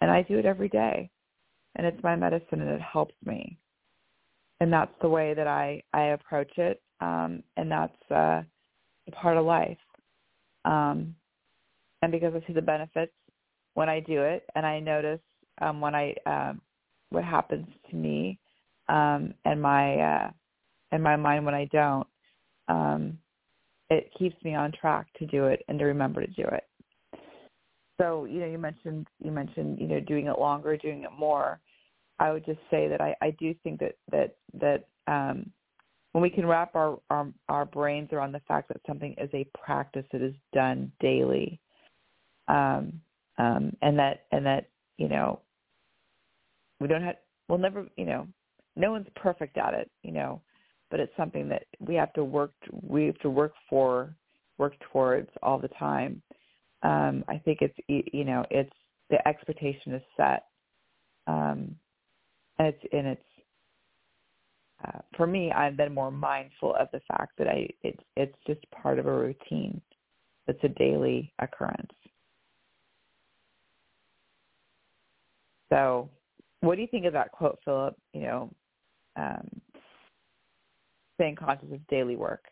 [0.00, 1.10] and I do it every day.
[1.74, 3.58] And it's my medicine and it helps me.
[4.60, 6.80] And that's the way that I, I approach it.
[7.00, 8.42] Um, and that's uh,
[9.08, 9.78] a part of life.
[10.64, 11.16] Um,
[12.02, 13.12] and because I see the benefits
[13.74, 15.20] when I do it and I notice
[15.60, 16.60] um, when I, um,
[17.10, 18.38] what happens to me
[18.88, 20.30] um, and my, uh,
[20.92, 22.06] and my mind when I don't,
[22.68, 23.18] um,
[23.90, 26.64] it keeps me on track to do it and to remember to do it.
[28.00, 31.60] So you know you mentioned you mentioned you know doing it longer doing it more.
[32.18, 35.50] I would just say that i i do think that that that um
[36.12, 39.46] when we can wrap our our, our brains around the fact that something is a
[39.64, 41.60] practice that is done daily
[42.48, 42.92] um
[43.38, 45.40] um and that and that you know
[46.80, 47.16] we don't have
[47.48, 48.26] we'll never you know
[48.76, 50.40] no one's perfect at it you know
[50.92, 54.14] but it's something that we have to work we have to work for
[54.58, 56.22] work towards all the time
[56.82, 58.72] um, I think it's you know it's
[59.10, 60.46] the expectation is set,
[61.26, 61.76] um,
[62.58, 63.22] and it's and it's
[64.84, 68.60] uh, for me I've been more mindful of the fact that I it's it's just
[68.70, 69.80] part of a routine.
[70.48, 71.92] It's a daily occurrence.
[75.68, 76.10] So,
[76.60, 77.96] what do you think of that quote, Philip?
[78.12, 78.54] You know,
[79.14, 79.48] um,
[81.22, 82.42] staying conscious is daily work.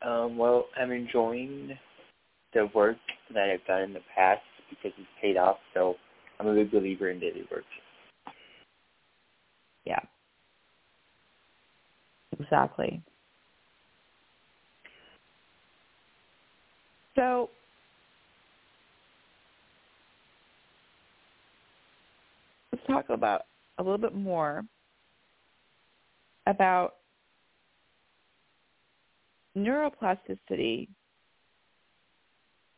[0.00, 1.76] Um, well, I'm enjoying
[2.54, 2.96] the work
[3.34, 4.40] that I've done in the past
[4.70, 5.58] because it's paid off.
[5.74, 5.96] So
[6.40, 7.64] I'm a big believer in daily work.
[9.84, 9.98] Yeah.
[12.40, 13.02] Exactly.
[17.16, 17.50] So
[22.72, 23.42] let's talk about
[23.78, 24.64] a little bit more
[26.46, 26.94] about
[29.64, 30.88] neuroplasticity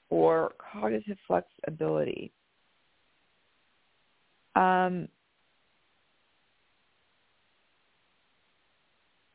[0.09, 2.33] or cognitive flexibility.
[4.57, 5.09] Um,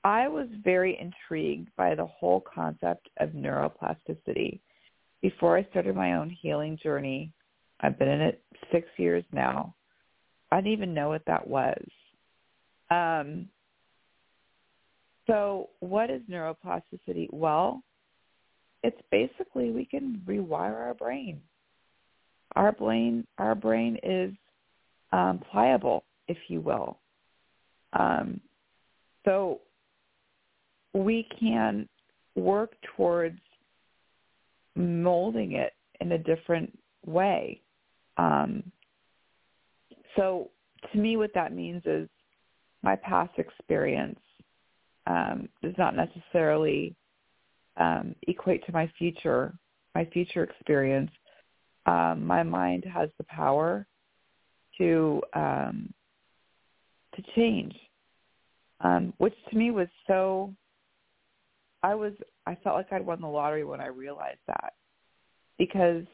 [0.03, 4.59] I was very intrigued by the whole concept of neuroplasticity
[5.21, 7.31] before I started my own healing journey.
[7.79, 9.73] I've been in it six years now.
[10.51, 11.83] I didn't even know what that was.
[12.91, 13.49] Um,
[15.27, 17.27] so, what is neuroplasticity?
[17.31, 17.81] Well,
[18.83, 21.41] it's basically we can rewire our brain.
[22.55, 24.31] Our brain, our brain is
[25.11, 26.99] um, pliable, if you will.
[27.93, 28.39] Um,
[29.25, 29.61] so
[30.93, 31.89] we can
[32.35, 33.39] work towards
[34.75, 37.61] molding it in a different way.
[38.17, 38.63] Um,
[40.15, 40.51] so
[40.91, 42.07] to me, what that means is
[42.83, 44.19] my past experience
[45.07, 46.95] um, does not necessarily
[47.77, 49.53] um, equate to my future,
[49.93, 51.11] my future experience.
[51.85, 53.85] Um, my mind has the power
[54.77, 55.93] to um,
[57.15, 57.75] to change,
[58.81, 60.53] um, which to me was so.
[61.83, 62.13] I was
[62.47, 64.73] I felt like I'd won the lottery when I realized that,
[65.59, 66.05] because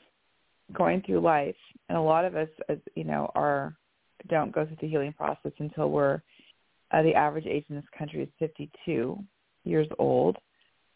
[0.74, 1.56] going through life,
[1.88, 3.76] and a lot of us, as you know, are
[4.30, 6.22] don't go through the healing process until we're
[6.92, 9.18] uh, the average age in this country is 52
[9.64, 10.38] years old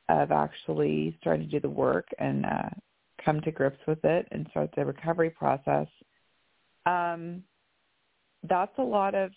[0.10, 2.70] of actually starting to do the work and uh,
[3.24, 5.88] come to grips with it and start the recovery process.
[6.86, 7.44] Um,
[8.48, 9.32] that's a lot of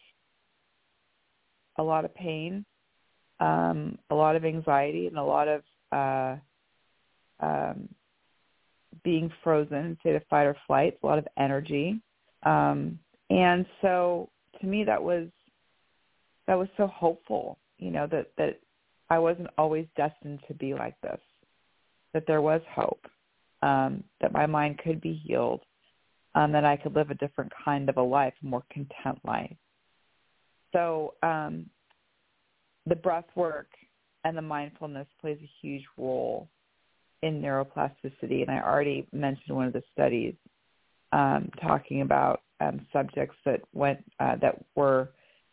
[1.77, 2.65] a lot of pain,
[3.39, 6.37] um, a lot of anxiety, and a lot of uh,
[7.41, 7.89] um,
[9.05, 10.99] being frozen state of fight or flight.
[11.03, 12.01] A lot of energy,
[12.43, 12.99] um,
[13.31, 14.29] and so
[14.61, 15.29] to me that was
[16.49, 18.59] that was so hopeful, you know, that that
[19.11, 21.21] I wasn't always destined to be like this.
[22.15, 23.07] That there was hope.
[23.61, 25.61] Um, that my mind could be healed.
[26.35, 29.57] Um, that I could live a different kind of a life, a more content life.
[30.73, 31.67] So um,
[32.87, 33.69] the breath work
[34.25, 36.49] and the mindfulness plays a huge role
[37.23, 38.43] in neuroplasticity.
[38.43, 40.35] And I already mentioned one of the studies
[41.13, 45.11] um, talking about um, subjects that went uh, that were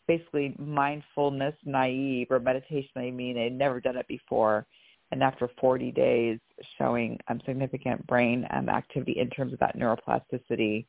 [0.08, 4.66] basically mindfulness naive or meditation naive, meaning they'd never done it before.
[5.12, 6.40] And after 40 days
[6.78, 10.86] showing um, significant brain um, activity in terms of that neuroplasticity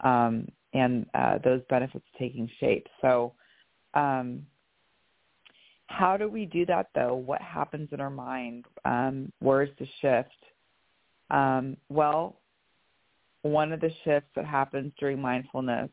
[0.00, 2.86] um, and uh, those benefits taking shape.
[3.00, 3.32] So
[3.94, 4.46] um,
[5.88, 7.14] how do we do that though?
[7.14, 8.66] What happens in our mind?
[8.84, 10.36] Um, where's the shift?
[11.30, 12.36] Um, well,
[13.42, 15.90] one of the shifts that happens during mindfulness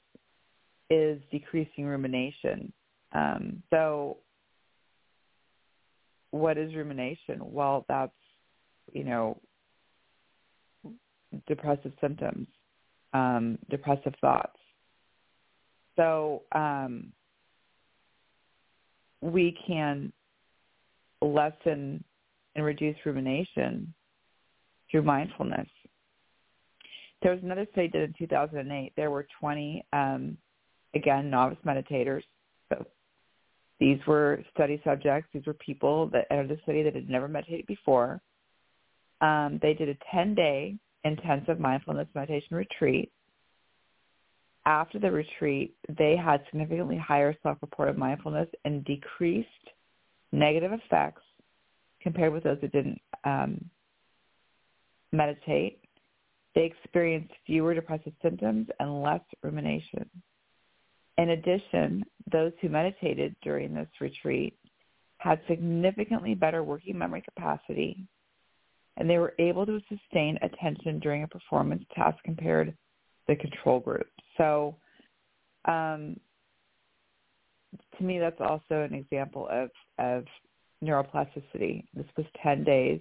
[0.90, 2.72] is decreasing rumination.
[3.14, 4.18] Um, so
[6.32, 7.40] what is rumination?
[7.40, 8.12] Well, that's,
[8.92, 9.40] you know,
[11.48, 12.48] depressive symptoms,
[13.14, 14.58] um, depressive thoughts.
[15.96, 17.12] So um,
[19.22, 20.12] we can
[21.22, 22.04] lessen
[22.56, 23.94] and reduce rumination
[24.92, 25.68] through mindfulness.
[27.22, 28.94] There was another study did in 2008.
[28.96, 30.38] There were 20 um,
[30.96, 32.24] again, novice meditators.
[32.70, 32.86] So
[33.80, 35.30] these were study subjects.
[35.34, 38.22] These were people that entered the study that had never meditated before.
[39.22, 43.12] Um, they did a 10-day intensive mindfulness meditation retreat.
[44.66, 49.50] After the retreat, they had significantly higher self-reported mindfulness and decreased
[50.32, 51.22] negative effects
[52.02, 53.64] compared with those that didn't um,
[55.12, 55.80] meditate.
[56.56, 60.10] They experienced fewer depressive symptoms and less rumination.
[61.18, 64.57] In addition, those who meditated during this retreat
[65.18, 68.05] had significantly better working memory capacity,
[68.97, 72.74] and they were able to sustain attention during a performance task compared to
[73.28, 74.07] the control group.
[74.38, 74.76] So
[75.66, 76.20] um,
[77.97, 80.26] to me, that's also an example of, of
[80.84, 81.86] neuroplasticity.
[81.93, 82.99] This was 10 days.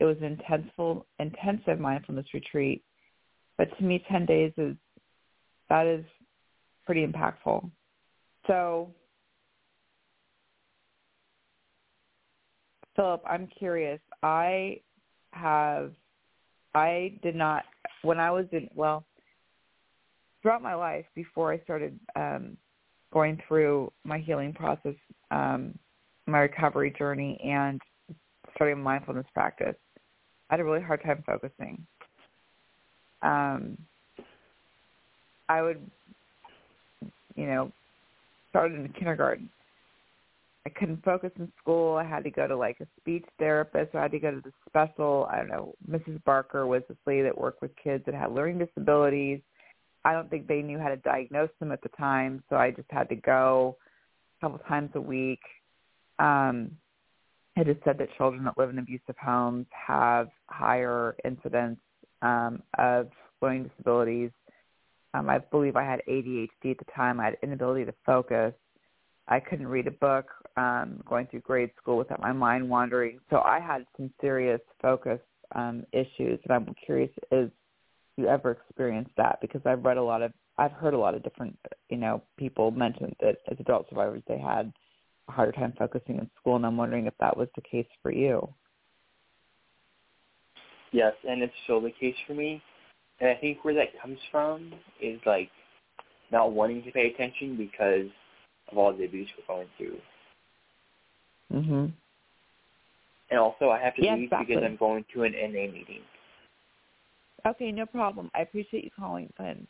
[0.00, 2.84] It was an intensive, intensive mindfulness retreat.
[3.56, 4.76] But to me, 10 days is,
[5.68, 6.04] that is
[6.86, 7.70] pretty impactful.
[8.46, 8.90] So,
[12.94, 14.00] Philip, I'm curious.
[14.22, 14.80] I
[15.32, 15.92] have,
[16.74, 17.64] I did not,
[18.02, 19.04] when I was in, well,
[20.40, 22.56] throughout my life before I started um,
[23.12, 24.94] going through my healing process,
[25.30, 25.76] um,
[26.26, 27.80] my recovery journey, and
[28.54, 29.74] starting a mindfulness practice,
[30.48, 31.84] I had a really hard time focusing.
[33.22, 33.76] Um,
[35.48, 35.90] I would,
[37.36, 37.72] you know,
[38.50, 39.48] started in kindergarten.
[40.66, 41.94] I couldn't focus in school.
[41.94, 43.94] I had to go to like a speech therapist.
[43.94, 45.28] I had to go to the special.
[45.30, 45.74] I don't know.
[45.88, 46.22] Mrs.
[46.24, 49.40] Barker was this lady that worked with kids that had learning disabilities.
[50.04, 52.90] I don't think they knew how to diagnose them at the time, so I just
[52.90, 53.76] had to go
[54.38, 55.40] a couple times a week.
[56.18, 56.72] Um,
[57.56, 61.78] it is said that children that live in abusive homes have higher incidence
[62.22, 63.08] um, of
[63.40, 64.30] learning disabilities.
[65.16, 67.20] Um, I believe I had ADHD at the time.
[67.20, 68.52] I had inability to focus.
[69.28, 73.18] I couldn't read a book um, going through grade school without my mind wandering.
[73.30, 75.18] So I had some serious focus
[75.54, 77.50] um, issues, and I'm curious is
[78.16, 79.38] you ever experienced that?
[79.40, 81.58] Because I've read a lot of, I've heard a lot of different,
[81.88, 84.72] you know, people mention that as adult survivors they had
[85.28, 88.12] a harder time focusing in school, and I'm wondering if that was the case for
[88.12, 88.48] you.
[90.92, 92.62] Yes, and it's still the case for me.
[93.20, 95.50] And I think where that comes from is like
[96.30, 98.10] not wanting to pay attention because
[98.70, 100.00] of all the abuse we're going through.
[101.52, 101.92] Mhm.
[103.30, 104.54] And also, I have to leave exactly.
[104.54, 106.02] because I'm going to an NA meeting.
[107.44, 108.30] Okay, no problem.
[108.34, 109.66] I appreciate you calling in.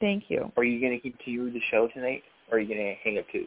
[0.00, 0.50] Thank you.
[0.56, 3.28] Are you going to continue the show tonight, or are you going to hang up
[3.30, 3.46] too?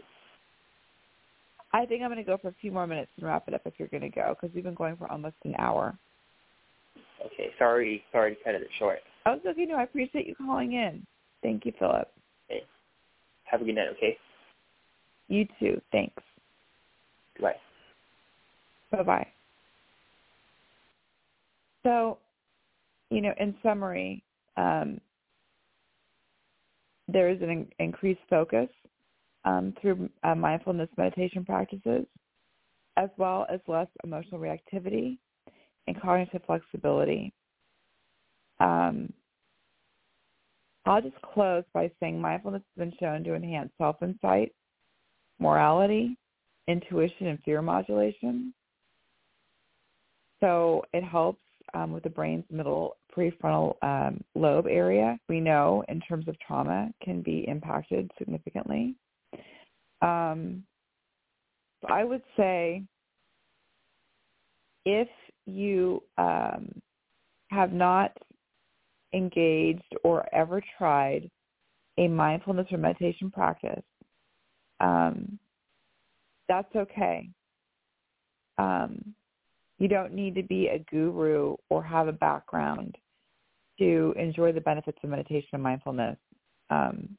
[1.74, 3.62] I think I'm going to go for a few more minutes and wrap it up
[3.66, 5.98] if you're going to go because we've been going for almost an hour.
[7.26, 9.00] Okay, sorry, sorry to cut it short.
[9.26, 9.66] Oh, it's okay.
[9.66, 11.06] No, I appreciate you calling in.
[11.42, 12.12] Thank you, Philip.
[12.50, 12.64] Okay.
[13.46, 14.18] Have a good night, okay?
[15.28, 15.82] You too.
[15.92, 16.22] Thanks.
[17.36, 17.56] Goodbye.
[18.92, 19.28] Bye-bye.
[21.84, 22.20] So,
[23.10, 24.24] you know, in summary,
[24.58, 25.00] um,
[27.08, 28.70] there is an in- increased focus
[29.44, 32.06] um, through uh, mindfulness meditation practices,
[32.98, 35.18] as well as less emotional reactivity
[35.88, 37.32] and cognitive flexibility.
[38.66, 39.14] Um,
[40.86, 44.54] I'll just close by saying mindfulness has been shown to enhance self-insight,
[45.40, 46.18] morality,
[46.68, 48.54] intuition, and fear modulation.
[50.40, 51.42] So it helps
[51.74, 55.18] um, with the brain's middle prefrontal um, lobe area.
[55.30, 58.96] We know in terms of trauma can be impacted significantly.
[60.02, 60.64] Um,
[61.82, 62.84] so I would say
[64.86, 65.08] if
[65.46, 66.70] you um,
[67.50, 68.12] have not
[69.14, 71.30] engaged or ever tried
[71.98, 73.84] a mindfulness or meditation practice,
[74.80, 75.40] um,
[76.48, 77.30] that's okay.
[78.58, 79.16] Um,
[79.80, 82.96] you don't need to be a guru or have a background
[83.80, 86.18] to enjoy the benefits of meditation and mindfulness.
[86.70, 87.18] Um,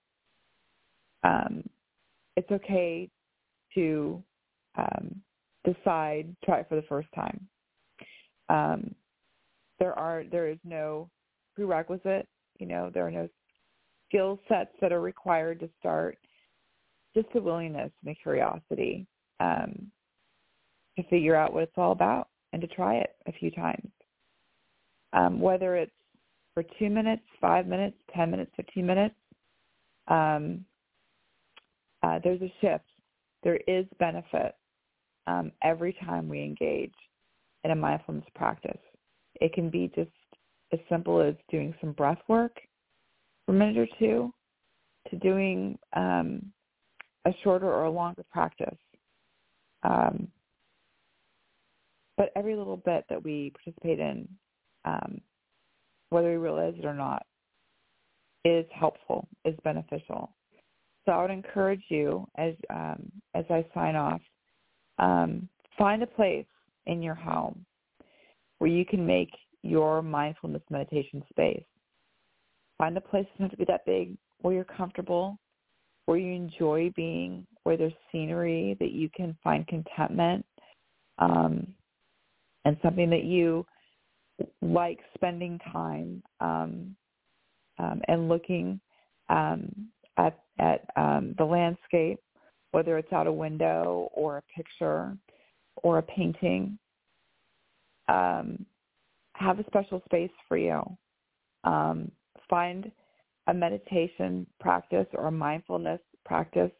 [1.22, 1.62] um,
[2.36, 3.10] it's okay
[3.74, 4.22] to
[4.76, 5.22] um,
[5.64, 7.46] decide try it for the first time.
[8.48, 8.94] Um,
[9.78, 11.10] there are there is no
[11.56, 12.28] prerequisite.
[12.60, 13.28] You know there are no
[14.08, 16.18] skill sets that are required to start.
[17.14, 19.06] Just the willingness and the curiosity
[19.40, 19.90] um,
[20.96, 23.90] to figure out what it's all about and to try it a few times.
[25.12, 25.92] Um, whether it's
[26.52, 29.14] for two minutes, five minutes, ten minutes, fifteen minutes,
[30.08, 30.64] um,
[32.02, 32.84] uh, there's a shift.
[33.42, 34.54] There is benefit
[35.26, 36.94] um, every time we engage
[37.64, 38.78] in a mindfulness practice.
[39.40, 40.10] It can be just
[40.72, 42.56] as simple as doing some breath work
[43.44, 44.32] for a minute or two
[45.10, 46.42] to doing um,
[47.24, 48.78] a shorter or a longer practice.
[49.82, 50.28] Um,
[52.16, 54.26] but every little bit that we participate in,
[54.84, 55.20] um,
[56.10, 57.24] whether we realize it or not,
[58.44, 60.32] is helpful, is beneficial.
[61.04, 64.20] So I would encourage you as um, as I sign off,
[64.98, 65.48] um,
[65.78, 66.46] find a place
[66.86, 67.64] in your home
[68.58, 69.30] where you can make
[69.66, 71.64] your mindfulness meditation space.
[72.78, 75.38] Find a place doesn't have to be that big, where you're comfortable,
[76.04, 80.44] where you enjoy being, where there's scenery that you can find contentment,
[81.18, 81.66] um,
[82.64, 83.64] and something that you
[84.60, 86.94] like spending time um,
[87.78, 88.80] um, and looking
[89.28, 89.88] um,
[90.18, 92.18] at at um, the landscape,
[92.72, 95.16] whether it's out a window or a picture
[95.76, 96.78] or a painting.
[98.08, 98.64] Um,
[99.38, 100.82] have a special space for you.
[101.64, 102.10] Um,
[102.48, 102.90] find
[103.46, 106.70] a meditation practice or a mindfulness practice,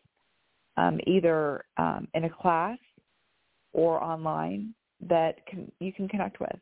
[0.77, 2.79] um, either um, in a class
[3.73, 6.59] or online that can, you can connect with.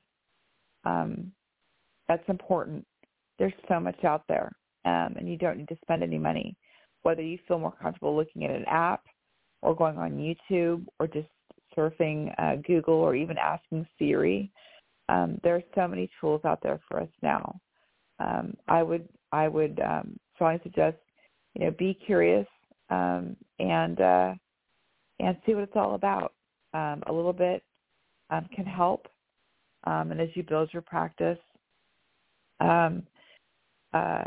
[0.85, 1.33] Um,
[2.09, 2.87] that's important.
[3.39, 4.53] There's so much out there,
[4.85, 6.57] um, and you don't need to spend any money.
[7.03, 9.03] Whether you feel more comfortable looking at an app
[9.63, 11.29] or going on YouTube or just
[11.77, 14.53] surfing uh, Google or even asking Siri,
[15.09, 17.61] um, there are so many tools out there for us now.
[18.19, 20.97] Um, I would I would um, strongly suggest
[21.55, 22.47] you know be curious
[22.91, 24.35] um, and uh,
[25.21, 26.33] and see what it's all about.
[26.73, 27.63] Um, a little bit
[28.31, 29.07] um, can help,
[29.85, 31.39] um, and as you build your practice,
[32.61, 33.05] um,
[33.93, 34.25] uh,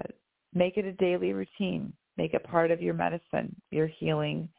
[0.54, 1.92] make it a daily routine.
[2.18, 4.50] Make it part of your medicine, your healing,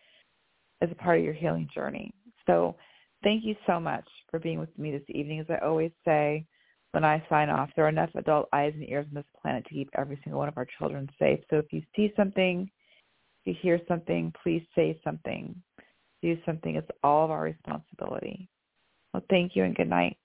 [0.81, 2.13] as a part of your healing journey.
[2.47, 2.77] So,
[3.23, 5.41] thank you so much for being with me this evening.
[5.41, 6.47] As I always say
[6.93, 9.75] when I sign off, there are enough adult eyes and ears on this planet to
[9.75, 11.41] keep every single one of our children safe.
[11.51, 12.71] So, if you see something,
[13.45, 15.55] if you hear something, please say something.
[16.23, 16.77] Do something.
[16.77, 18.49] It's all of our responsibility.
[19.13, 20.17] Well, thank you and good night.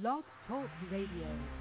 [0.00, 1.59] Blog Talk Radio.